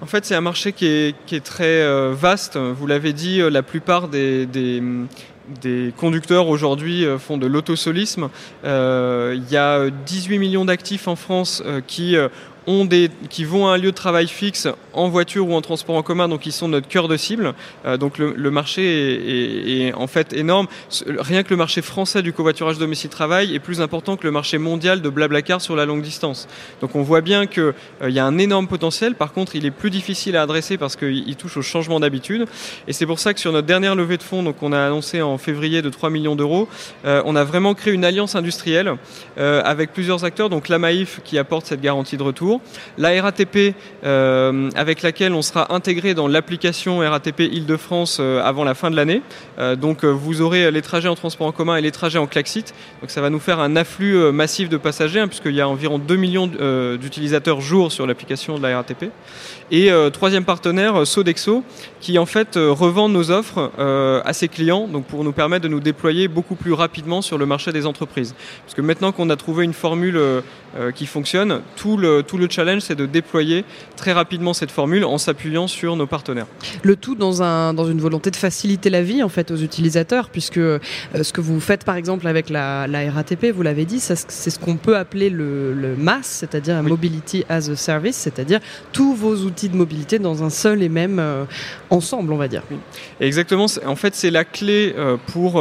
en 0.03 0.07
fait, 0.07 0.25
c'est 0.25 0.35
un 0.35 0.41
marché 0.41 0.73
qui 0.73 0.87
est, 0.87 1.45
très 1.45 1.83
euh, 1.83 2.15
vaste. 2.15 2.57
Vous 2.57 2.87
l'avez 2.87 3.13
dit, 3.13 3.43
la 3.51 3.63
plupart 3.63 4.09
des 4.09 4.49
conducteurs 5.99 6.49
aujourd'hui 6.49 7.05
font 7.19 7.37
de 7.37 7.47
l'autosolisme. 7.47 8.31
Il 8.65 9.45
y 9.51 9.57
a 9.59 9.91
18 9.91 10.39
millions 10.39 10.65
d'actifs 10.65 11.07
en 11.07 11.17
France 11.17 11.63
qui 11.87 12.17
qui 13.29 13.45
vont 13.45 13.69
à 13.69 13.75
un 13.75 13.79
lieu 13.79 13.91
de 13.91 13.97
travail 13.97 14.29
fixe 14.29 14.69
en 14.93 15.09
voiture 15.09 15.49
ou 15.49 15.55
en 15.55 15.61
transport 15.61 15.97
en 15.97 16.03
commun, 16.03 16.29
donc 16.29 16.47
ils 16.47 16.53
sont 16.53 16.69
notre 16.69 16.89
cœur 16.89 17.09
de 17.09 17.17
cible. 17.17 17.55
Euh, 17.87 17.97
donc 17.97 18.19
le, 18.19 18.51
marché 18.51 19.87
est, 19.87 19.93
en 19.95 20.07
fait 20.07 20.33
énorme. 20.33 20.67
Rien 21.07 21.43
que 21.43 21.51
le 21.51 21.57
marché 21.57 21.83
français 21.83 22.23
du 22.23 22.33
covoiturage 22.33 22.79
domicile-travail 22.79 23.55
est 23.55 23.61
plus 23.61 23.81
important 23.81 24.17
que 24.17 24.25
le 24.25 24.31
marché 24.31 24.59
mondial 24.59 25.03
de 25.03 25.09
Blablacar 25.09 25.61
sur 25.61 25.77
la 25.77 25.87
longue 25.87 26.03
distance. 26.03 26.49
Donc 26.81 26.95
on 26.97 27.03
voit 27.03 27.21
bien 27.21 27.47
qu'il 27.47 27.73
euh, 28.03 28.11
y 28.11 28.19
a 28.19 28.25
un 28.25 28.39
énorme 28.39 28.67
potentiel. 28.67 29.15
Par 29.15 29.33
contre, 29.33 29.57
il 29.57 29.67
est 29.67 29.71
plus 29.71 29.91
difficile 29.91 30.37
à 30.37 30.43
adresser 30.43 30.77
parce 30.77 30.97
qu'il 30.97 31.37
touche 31.37 31.57
au 31.57 31.63
changement 31.63 32.01
d'habitude. 32.01 32.47
Et 32.89 32.93
c'est 32.93 33.07
pour 33.07 33.19
ça 33.19 33.35
que 33.35 33.41
sur 33.41 33.53
notre 33.53 33.67
dernière 33.67 33.95
levée 33.95 34.17
de 34.17 34.23
fonds, 34.23 34.43
donc 34.43 34.63
on 34.63 34.73
a 34.73 34.81
annoncé 34.81 35.23
en 35.23 35.39
février 35.39 35.83
de 35.83 35.89
3 35.91 36.11
millions 36.11 36.37
d'euros, 36.37 36.69
euh, 37.05 37.23
on 37.25 37.37
a 37.37 37.45
vraiment 37.45 37.75
créé 37.75 37.93
une 37.93 38.05
alliance 38.05 38.35
industrielle 38.35 38.97
avec 39.37 39.93
plusieurs 39.93 40.25
acteurs. 40.25 40.51
Donc 40.51 40.69
la 40.69 40.79
Maïf 40.79 41.21
qui 41.25 41.39
apporte 41.39 41.67
cette 41.67 41.81
garantie 41.81 42.17
de 42.17 42.23
retour, 42.23 42.60
la 42.99 43.21
RATP 43.23 43.75
euh, 44.05 44.71
avec 44.75 45.03
laquelle 45.03 45.33
on 45.33 45.43
sera 45.43 45.75
intégré 45.75 46.15
dans 46.15 46.29
l'application 46.29 46.99
RATP 46.99 47.41
Île-de-France 47.41 48.19
euh, 48.21 48.43
avant 48.43 48.65
la 48.65 48.75
fin 48.75 48.91
de 48.91 48.97
l'année. 48.97 49.23
Euh, 49.59 49.77
donc 49.77 50.05
vous 50.05 50.41
aurez 50.41 50.71
les 50.71 50.83
trajets 50.83 51.09
en 51.09 51.15
transport 51.15 51.47
en 51.47 51.53
commun 51.53 51.77
et 51.77 51.81
les 51.81 51.91
trajets 51.91 52.19
en 52.19 52.27
Klaxit. 52.27 52.75
Donc 53.01 53.11
ça 53.11 53.21
va 53.21 53.31
nous 53.31 53.41
faire 53.41 53.61
un 53.61 53.77
afflux 53.77 54.33
massif 54.33 54.69
de 54.69 54.77
passagers, 54.77 55.21
hein, 55.21 55.29
puisqu'il 55.29 55.55
y 55.55 55.61
a 55.61 55.69
environ 55.69 55.99
2 55.99 56.17
millions 56.17 56.47
d'utilisateurs 56.97 57.61
jour 57.61 57.93
sur 57.93 58.07
l'application 58.07 58.59
de 58.59 58.63
la 58.63 58.77
RATP. 58.77 59.11
Et 59.71 59.91
troisième 60.13 60.45
partenaire, 60.45 61.07
Sodexo, 61.07 61.63
qui 62.01 62.19
en 62.19 62.27
fait 62.27 62.57
revend 62.57 63.09
nos 63.09 63.31
offres 63.31 63.71
à 63.79 64.33
ses 64.33 64.49
clients, 64.49 64.89
donc 64.89 65.07
pour 65.07 65.25
nous 65.25 65.33
permettre 65.33 65.63
de 65.63 65.69
nous 65.69 65.81
déployer 65.81 66.29
beaucoup 66.29 66.57
plus 66.57 66.73
rapidement 66.73 67.23
sur 67.23 67.39
le 67.39 67.47
marché 67.47 67.73
des 67.73 67.87
entreprises. 67.87 68.35
Parce 68.65 68.75
que 68.75 68.83
maintenant 68.83 69.13
qu'on 69.13 69.31
a 69.31 69.37
trouvé 69.37 69.65
une 69.65 69.73
formule 69.73 70.21
qui 70.95 71.07
fonctionne, 71.07 71.61
tout 71.77 71.97
le 71.97 72.40
challenge, 72.49 72.83
c'est 72.83 72.95
de 72.95 73.07
déployer 73.07 73.65
très 73.97 74.13
rapidement 74.13 74.55
cette 74.55 74.71
formule 74.71 75.05
en 75.05 75.19
s'appuyant 75.19 75.67
sur 75.67 75.97
nos 75.97 76.07
partenaires. 76.07 76.47
Le 76.83 76.97
tout 76.97 77.15
dans, 77.15 77.43
un, 77.43 77.75
dans 77.75 77.87
une 77.87 78.01
volonté 78.01 78.31
de 78.31 78.37
faciliter 78.37 78.91
la 78.91 79.03
vie 79.03 79.23
en 79.23 79.29
fait 79.29 79.51
aux 79.51 79.57
utilisateurs, 79.57 80.31
puisque 80.31 80.59
euh, 80.59 80.79
ce 81.21 81.33
que 81.33 81.41
vous 81.41 81.61
faites 81.61 81.85
par 81.85 81.97
exemple 81.97 82.27
avec 82.27 82.51
la, 82.51 82.87
RATP, 82.87 83.47
vous 83.55 83.63
l'avez 83.63 83.85
dit, 83.85 84.01
c'est 84.01 84.17
ce 84.17 84.59
qu'on 84.59 84.77
peut 84.77 84.97
appeler 84.97 85.31
le, 85.31 85.75
le 85.75 85.97
MAS, 85.97 86.23
c'est-à-dire 86.23 86.83
Mobility 86.83 87.45
as 87.49 87.69
a 87.71 87.77
Service, 87.77 88.17
c'est-à-dire 88.17 88.61
tous 88.93 89.15
vos 89.15 89.37
outils 89.37 89.69
de 89.69 89.77
mobilité 89.77 90.19
dans 90.19 90.43
un 90.43 90.51
seul 90.51 90.83
et 90.83 90.89
même 90.89 91.19
euh, 91.19 91.45
ensemble, 91.91 92.33
on 92.33 92.37
va 92.37 92.49
dire. 92.49 92.63
Exactement. 93.21 93.67
En 93.87 93.97
fait, 93.97 94.15
c'est 94.15 94.31
la 94.31 94.45
clé 94.45 94.95
euh, 94.97 95.17
pour 95.33 95.61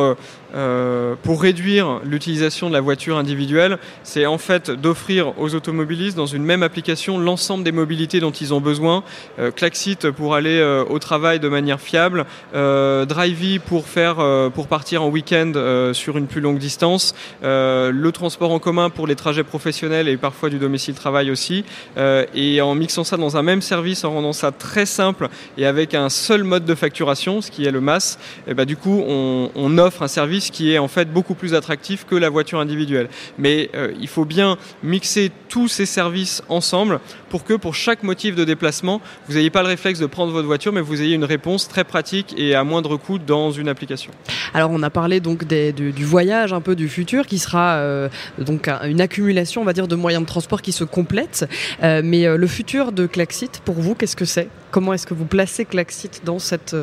euh, 0.56 1.16
pour 1.22 1.42
réduire 1.42 2.02
l'utilisation 2.04 2.70
de 2.70 2.74
la 2.74 2.82
voiture 2.82 3.18
individuelle, 3.18 3.78
c'est 4.04 4.26
en 4.26 4.38
fait 4.38 4.72
d'offrir 4.72 5.40
aux 5.40 5.56
automobilistes 5.56 6.18
dans 6.18 6.26
une 6.26 6.44
même 6.44 6.64
application 6.64 7.18
l'ensemble 7.20 7.64
des 7.64 7.72
mobilités 7.72 8.20
dont 8.20 8.32
ils 8.32 8.54
ont 8.54 8.62
besoin. 8.62 9.04
Euh, 9.40 9.52
Klaxit 9.52 10.10
pour 10.12 10.36
aller 10.36 10.60
euh, 10.60 10.84
au 10.90 11.00
travail 11.00 11.40
de 11.40 11.48
manière 11.50 11.80
fiable, 11.80 12.26
euh, 12.56 13.06
Drivey 13.06 13.60
pour 13.60 13.88
faire 13.88 14.18
pour 14.54 14.68
partir 14.68 15.04
en 15.04 15.10
week-end 15.10 15.52
sur 15.94 16.18
une 16.18 16.28
plus 16.28 16.42
longue 16.42 16.58
distance, 16.58 17.14
le 17.42 18.10
transport 18.12 18.52
en 18.52 18.60
commun 18.60 18.90
pour 18.90 19.08
les 19.08 19.16
trajets 19.16 19.44
professionnels 19.44 20.08
et 20.08 20.18
parfois 20.18 20.50
du 20.50 20.58
domicile 20.58 20.94
travail 20.94 21.32
aussi. 21.32 21.64
et 21.98 22.62
en 22.62 22.76
mixant 22.76 23.04
ça 23.04 23.18
dans 23.18 23.38
un 23.38 23.44
même 23.44 23.62
service, 23.62 24.04
en 24.04 24.12
rendant 24.12 24.34
ça 24.34 24.52
très 24.52 24.86
simple 24.86 25.30
et 25.58 25.66
avec 25.66 25.94
un 25.94 26.10
seul 26.10 26.44
mode 26.44 26.66
de 26.66 26.76
facturation, 26.76 27.42
ce 27.42 27.52
qui 27.52 27.66
est 27.66 27.72
le 27.72 27.82
MAS, 27.82 28.18
et 28.48 28.54
bah, 28.54 28.66
du 28.66 28.78
coup 28.78 29.04
on 29.08 29.78
offre 29.78 30.04
un 30.04 30.08
service 30.08 30.39
qui 30.40 30.74
est 30.74 30.78
en 30.78 30.88
fait 30.88 31.12
beaucoup 31.12 31.36
plus 31.36 31.54
attractif 31.54 32.06
que 32.06 32.16
la 32.16 32.30
voiture 32.30 32.60
individuelle. 32.60 33.10
Mais 33.38 33.70
euh, 33.76 33.92
il 34.00 34.08
faut 34.08 34.26
bien 34.26 34.58
mixer 34.84 35.32
tous 35.50 35.68
ces 35.68 35.86
services 35.86 36.42
ensemble 36.50 37.00
pour 37.30 37.44
que 37.44 37.54
pour 37.54 37.76
chaque 37.76 38.04
motif 38.04 38.36
de 38.36 38.44
déplacement, 38.44 39.02
vous 39.28 39.36
n'ayez 39.36 39.50
pas 39.50 39.62
le 39.62 39.68
réflexe 39.68 40.00
de 40.00 40.06
prendre 40.06 40.32
votre 40.32 40.48
voiture, 40.48 40.72
mais 40.72 40.82
vous 40.82 41.02
ayez 41.02 41.16
une 41.16 41.24
réponse 41.24 41.68
très 41.68 41.84
pratique 41.84 42.34
et 42.38 42.56
à 42.56 42.64
moindre 42.64 42.98
coût 42.98 43.20
dans 43.20 43.52
une 43.52 43.68
application. 43.68 44.12
Alors 44.54 44.72
on 44.72 44.82
a 44.84 44.90
parlé 44.90 45.20
donc 45.20 45.46
du, 45.46 46.06
voyage 46.06 46.54
un 46.54 46.62
peu 46.62 46.76
du 46.76 46.88
futur 46.90 47.28
qui 47.28 47.40
sera 47.40 47.76
euh, 47.76 48.10
donc 48.38 48.68
une 48.68 49.02
accumulation, 49.02 49.62
on 49.62 49.66
va 49.66 49.74
dire, 49.74 49.88
de 49.88 49.96
moyens 49.96 50.24
de 50.24 50.28
transport 50.28 50.62
qui 50.62 50.72
se 50.72 50.84
complètent. 50.84 51.48
Euh, 51.84 52.02
mais 52.04 52.26
le 52.26 52.48
futur 52.48 52.92
de 52.92 53.06
Klaxit, 53.06 53.62
pour 53.66 53.76
vous, 53.76 53.96
qu'est-ce 53.96 54.16
que 54.16 54.26
c'est? 54.26 54.48
Comment 54.72 54.94
est-ce 54.94 55.08
que 55.08 55.14
vous 55.14 55.26
placez 55.26 55.66
Klaxit 55.66 56.22
dans, 56.24 56.40
cette, 56.40 56.76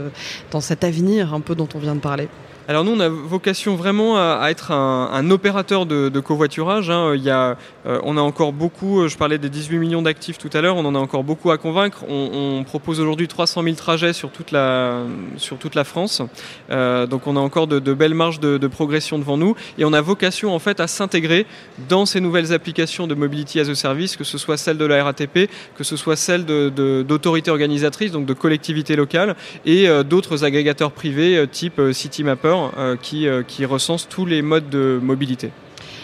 dans 0.51 0.61
cet 0.61 0.85
avenir 0.85 1.35
un 1.35 1.41
peu 1.41 1.55
dont 1.55 1.69
on 1.75 1.79
vient 1.79 1.95
de 1.95 2.01
parler? 2.01 2.29
Alors 2.69 2.83
nous, 2.83 2.93
on 2.93 3.01
a 3.01 3.09
vocation 3.09 3.77
vraiment 3.77 4.17
à, 4.17 4.49
être 4.51 4.73
un, 4.73 5.31
opérateur 5.31 5.87
de, 5.87 6.21
covoiturage. 6.21 6.91
Hein. 6.91 7.15
Il 7.15 7.23
y 7.23 7.31
a, 7.31 7.57
euh, 7.87 8.01
on 8.03 8.17
a 8.17 8.21
encore 8.21 8.53
beaucoup, 8.53 9.03
euh, 9.03 9.09
je 9.09 9.17
parlais 9.17 9.39
des 9.39 9.49
18 9.49 9.79
millions 9.79 10.03
d'actifs 10.03 10.39
tout 10.39 10.51
à 10.53 10.61
l'heure, 10.61 10.77
on 10.77 10.85
en 10.85 10.95
a 10.97 10.99
encore 10.99 11.23
beaucoup 11.23 11.53
à 11.53 11.59
convaincre. 11.59 12.05
On, 12.09 12.65
propose 12.67 12.99
aujourd'hui 12.99 13.29
300 13.29 13.63
000 13.63 13.77
trajets 13.77 14.13
sur 14.13 14.31
toute 14.31 14.51
la, 14.51 15.03
sur 15.37 15.59
toute 15.59 15.75
la 15.77 15.85
France. 15.85 16.23
Euh, 16.71 17.07
donc 17.07 17.27
on 17.27 17.37
a 17.37 17.41
encore 17.41 17.69
de, 17.69 17.79
belles 17.95 18.15
marges 18.15 18.41
de, 18.41 18.67
progression 18.67 19.19
devant 19.19 19.37
nous. 19.37 19.55
Et 19.79 19.85
on 19.85 19.93
a 19.93 20.01
vocation 20.01 20.55
en 20.55 20.59
fait 20.59 20.81
à 20.81 20.89
s'intégrer 20.89 21.47
dans 21.89 22.07
ces 22.07 22.21
nouvelles 22.21 22.53
applications 22.53 23.07
de 23.07 23.15
Mobility 23.15 23.61
as 23.61 23.69
a 23.69 23.75
Service, 23.77 24.17
que 24.17 24.25
ce 24.25 24.39
soit 24.39 24.57
celle 24.57 24.79
de 24.79 24.85
la 24.85 25.05
RATP, 25.05 25.49
que 25.77 25.85
ce 25.85 25.97
soit 25.97 26.17
celle 26.17 26.45
d'autorités 26.45 27.51
organisatrices, 27.51 28.11
donc 28.11 28.27
de 28.27 28.35
collectivités 28.35 28.97
locales, 28.97 29.37
et 29.65 29.87
d'autres 30.05 30.45
agrégateurs 30.45 30.91
privés 30.91 31.47
type 31.51 31.81
CityMapper 31.93 32.56
euh, 32.77 32.97
qui, 33.01 33.27
euh, 33.27 33.43
qui 33.43 33.65
recense 33.65 34.09
tous 34.09 34.27
les 34.27 34.43
modes 34.43 34.69
de 34.71 34.99
mobilité. 35.03 35.51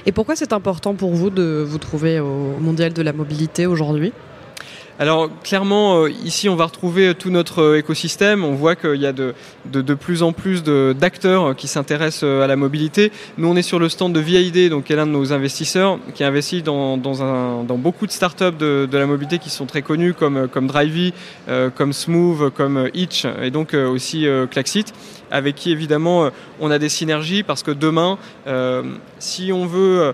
Et 0.06 0.12
pourquoi 0.12 0.34
c'est 0.36 0.52
important 0.52 0.94
pour 0.94 1.12
vous 1.14 1.30
de 1.30 1.64
vous 1.66 1.78
trouver 1.78 2.20
au 2.20 2.56
Mondial 2.60 2.92
de 2.92 3.02
la 3.02 3.12
mobilité 3.12 3.66
aujourd'hui? 3.66 4.12
Alors 4.98 5.30
clairement, 5.42 6.04
euh, 6.04 6.10
ici 6.10 6.48
on 6.48 6.54
va 6.54 6.66
retrouver 6.66 7.08
euh, 7.08 7.14
tout 7.14 7.30
notre 7.30 7.62
euh, 7.62 7.78
écosystème. 7.78 8.44
On 8.44 8.54
voit 8.54 8.76
qu'il 8.76 9.00
y 9.00 9.06
a 9.06 9.12
de, 9.12 9.34
de, 9.64 9.94
plus 9.94 10.22
en 10.22 10.32
plus 10.32 10.62
d'acteurs 10.62 11.56
qui 11.56 11.66
s'intéressent 11.66 12.22
à 12.22 12.46
la 12.46 12.56
mobilité. 12.56 13.10
Nous 13.38 13.48
on 13.48 13.56
est 13.56 13.62
sur 13.62 13.78
le 13.78 13.88
stand 13.88 14.12
de 14.12 14.20
VID, 14.20 14.70
donc 14.70 14.84
qui 14.84 14.92
est 14.92 14.96
l'un 14.96 15.06
de 15.06 15.12
nos 15.12 15.32
investisseurs, 15.32 15.98
qui 16.14 16.24
investit 16.24 16.62
dans, 16.62 16.98
dans, 16.98 17.22
un, 17.22 17.64
dans 17.64 17.78
beaucoup 17.78 18.06
de 18.06 18.12
startups 18.12 18.56
de, 18.58 18.86
de 18.90 18.98
la 18.98 19.06
mobilité 19.06 19.38
qui 19.38 19.50
sont 19.50 19.66
très 19.66 19.82
connus 19.82 20.14
comme, 20.14 20.46
comme 20.46 20.66
Drivey, 20.66 21.12
comme 21.74 21.92
Smooth, 21.92 22.50
comme 22.50 22.88
Itch 22.94 23.26
et 23.42 23.50
donc 23.50 23.74
aussi 23.74 24.26
Klaxit. 24.50 24.84
Avec 25.32 25.56
qui 25.56 25.72
évidemment 25.72 26.30
on 26.60 26.70
a 26.70 26.78
des 26.78 26.88
synergies 26.88 27.42
parce 27.42 27.62
que 27.62 27.70
demain, 27.72 28.18
si 29.18 29.50
on 29.52 29.66
veut 29.66 30.12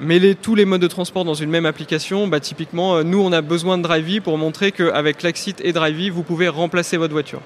mêler 0.00 0.34
tous 0.34 0.54
les 0.54 0.64
modes 0.64 0.82
de 0.82 0.88
transport 0.88 1.24
dans 1.24 1.34
une 1.34 1.50
même 1.50 1.66
application, 1.66 2.28
bah, 2.28 2.40
typiquement, 2.40 3.02
nous 3.02 3.20
on 3.20 3.32
a 3.32 3.40
besoin 3.40 3.78
de 3.78 3.82
Drivey 3.82 4.20
pour 4.20 4.36
montrer 4.36 4.72
qu'avec 4.72 5.18
Klaxit 5.18 5.56
et 5.62 5.72
Drivey, 5.72 6.10
vous 6.10 6.22
pouvez 6.22 6.48
remplacer 6.48 6.96
votre 6.96 7.12
voiture. 7.12 7.40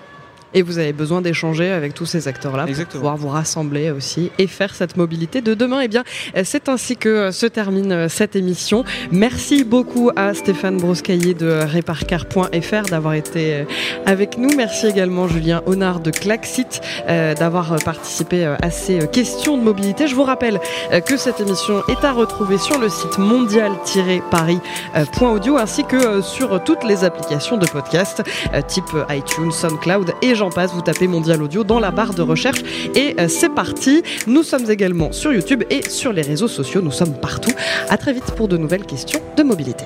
Et 0.55 0.63
vous 0.63 0.79
avez 0.79 0.93
besoin 0.93 1.21
d'échanger 1.21 1.71
avec 1.71 1.95
tous 1.95 2.07
ces 2.07 2.29
acteurs-là 2.29 2.67
pour 2.67 2.87
pouvoir 2.87 3.17
vous 3.17 3.29
rassembler 3.29 3.91
aussi 3.91 4.31
et 4.39 4.47
faire 4.47 4.75
cette 4.75 4.97
mobilité 4.97 5.41
de 5.41 5.55
demain. 5.55 5.81
Et 5.81 5.85
eh 5.85 5.89
bien, 5.89 6.05
c'est 6.45 6.69
ainsi 6.69 6.97
que 6.97 7.31
se 7.31 7.47
termine 7.47 8.09
cette 8.09 8.37
émission. 8.37 8.85
Merci 9.13 9.65
beaucoup 9.65 10.11
à 10.17 10.35
Stéphane 10.35 10.79
Broscaillé 10.79 11.35
de 11.35 11.61
Reparcar.fr 11.75 12.91
d'avoir 12.91 13.15
été 13.15 13.65
avec 14.07 14.39
nous. 14.39 14.51
Merci 14.57 14.89
également 14.89 15.29
Julien 15.29 15.63
Honard 15.67 16.01
de 16.01 16.11
Claxit 16.11 16.81
euh, 17.09 17.35
d'avoir 17.35 17.77
participé 17.85 18.45
à 18.45 18.71
ces 18.71 19.07
questions 19.09 19.57
de 19.57 19.63
mobilité. 19.63 20.09
Je 20.09 20.15
vous 20.15 20.25
rappelle 20.25 20.61
que 21.07 21.17
cette 21.17 21.41
émission 21.41 21.83
est 21.89 22.05
à 22.05 22.13
retrouver 22.13 22.59
sur 22.59 22.79
le 22.79 22.89
site 22.89 23.19
mondial-paris.audio 23.19 25.59
ainsi 25.59 25.85
que 25.85 26.21
sur 26.23 26.63
toutes 26.65 26.85
les 26.85 27.05
applications 27.05 27.57
de 27.57 27.67
podcast 27.67 28.23
euh, 28.55 28.63
type 28.67 28.85
iTunes, 29.11 29.53
SoundCloud 29.53 30.15
et 30.23 30.35
j'en 30.41 30.49
passe, 30.49 30.73
vous 30.73 30.81
tapez 30.81 31.07
Mondial 31.07 31.43
Audio 31.43 31.65
dans 31.65 31.79
la 31.79 31.91
barre 31.91 32.15
de 32.15 32.23
recherche 32.23 32.63
et 32.95 33.15
euh, 33.21 33.29
c'est 33.29 33.51
parti. 33.51 34.03
Nous 34.27 34.43
sommes 34.43 34.71
également 34.71 35.13
sur 35.13 35.35
YouTube 35.35 35.65
et 35.69 35.83
sur 35.91 36.15
les 36.15 36.23
réseaux 36.23 36.49
sociaux, 36.49 36.81
nous 36.81 36.91
sommes 36.91 37.13
partout. 37.13 37.53
À 37.91 37.99
très 37.99 38.15
vite 38.15 38.33
pour 38.37 38.49
de 38.49 38.57
nouvelles 38.57 38.87
questions 38.87 39.21
de 39.37 39.43
mobilité. 39.43 39.85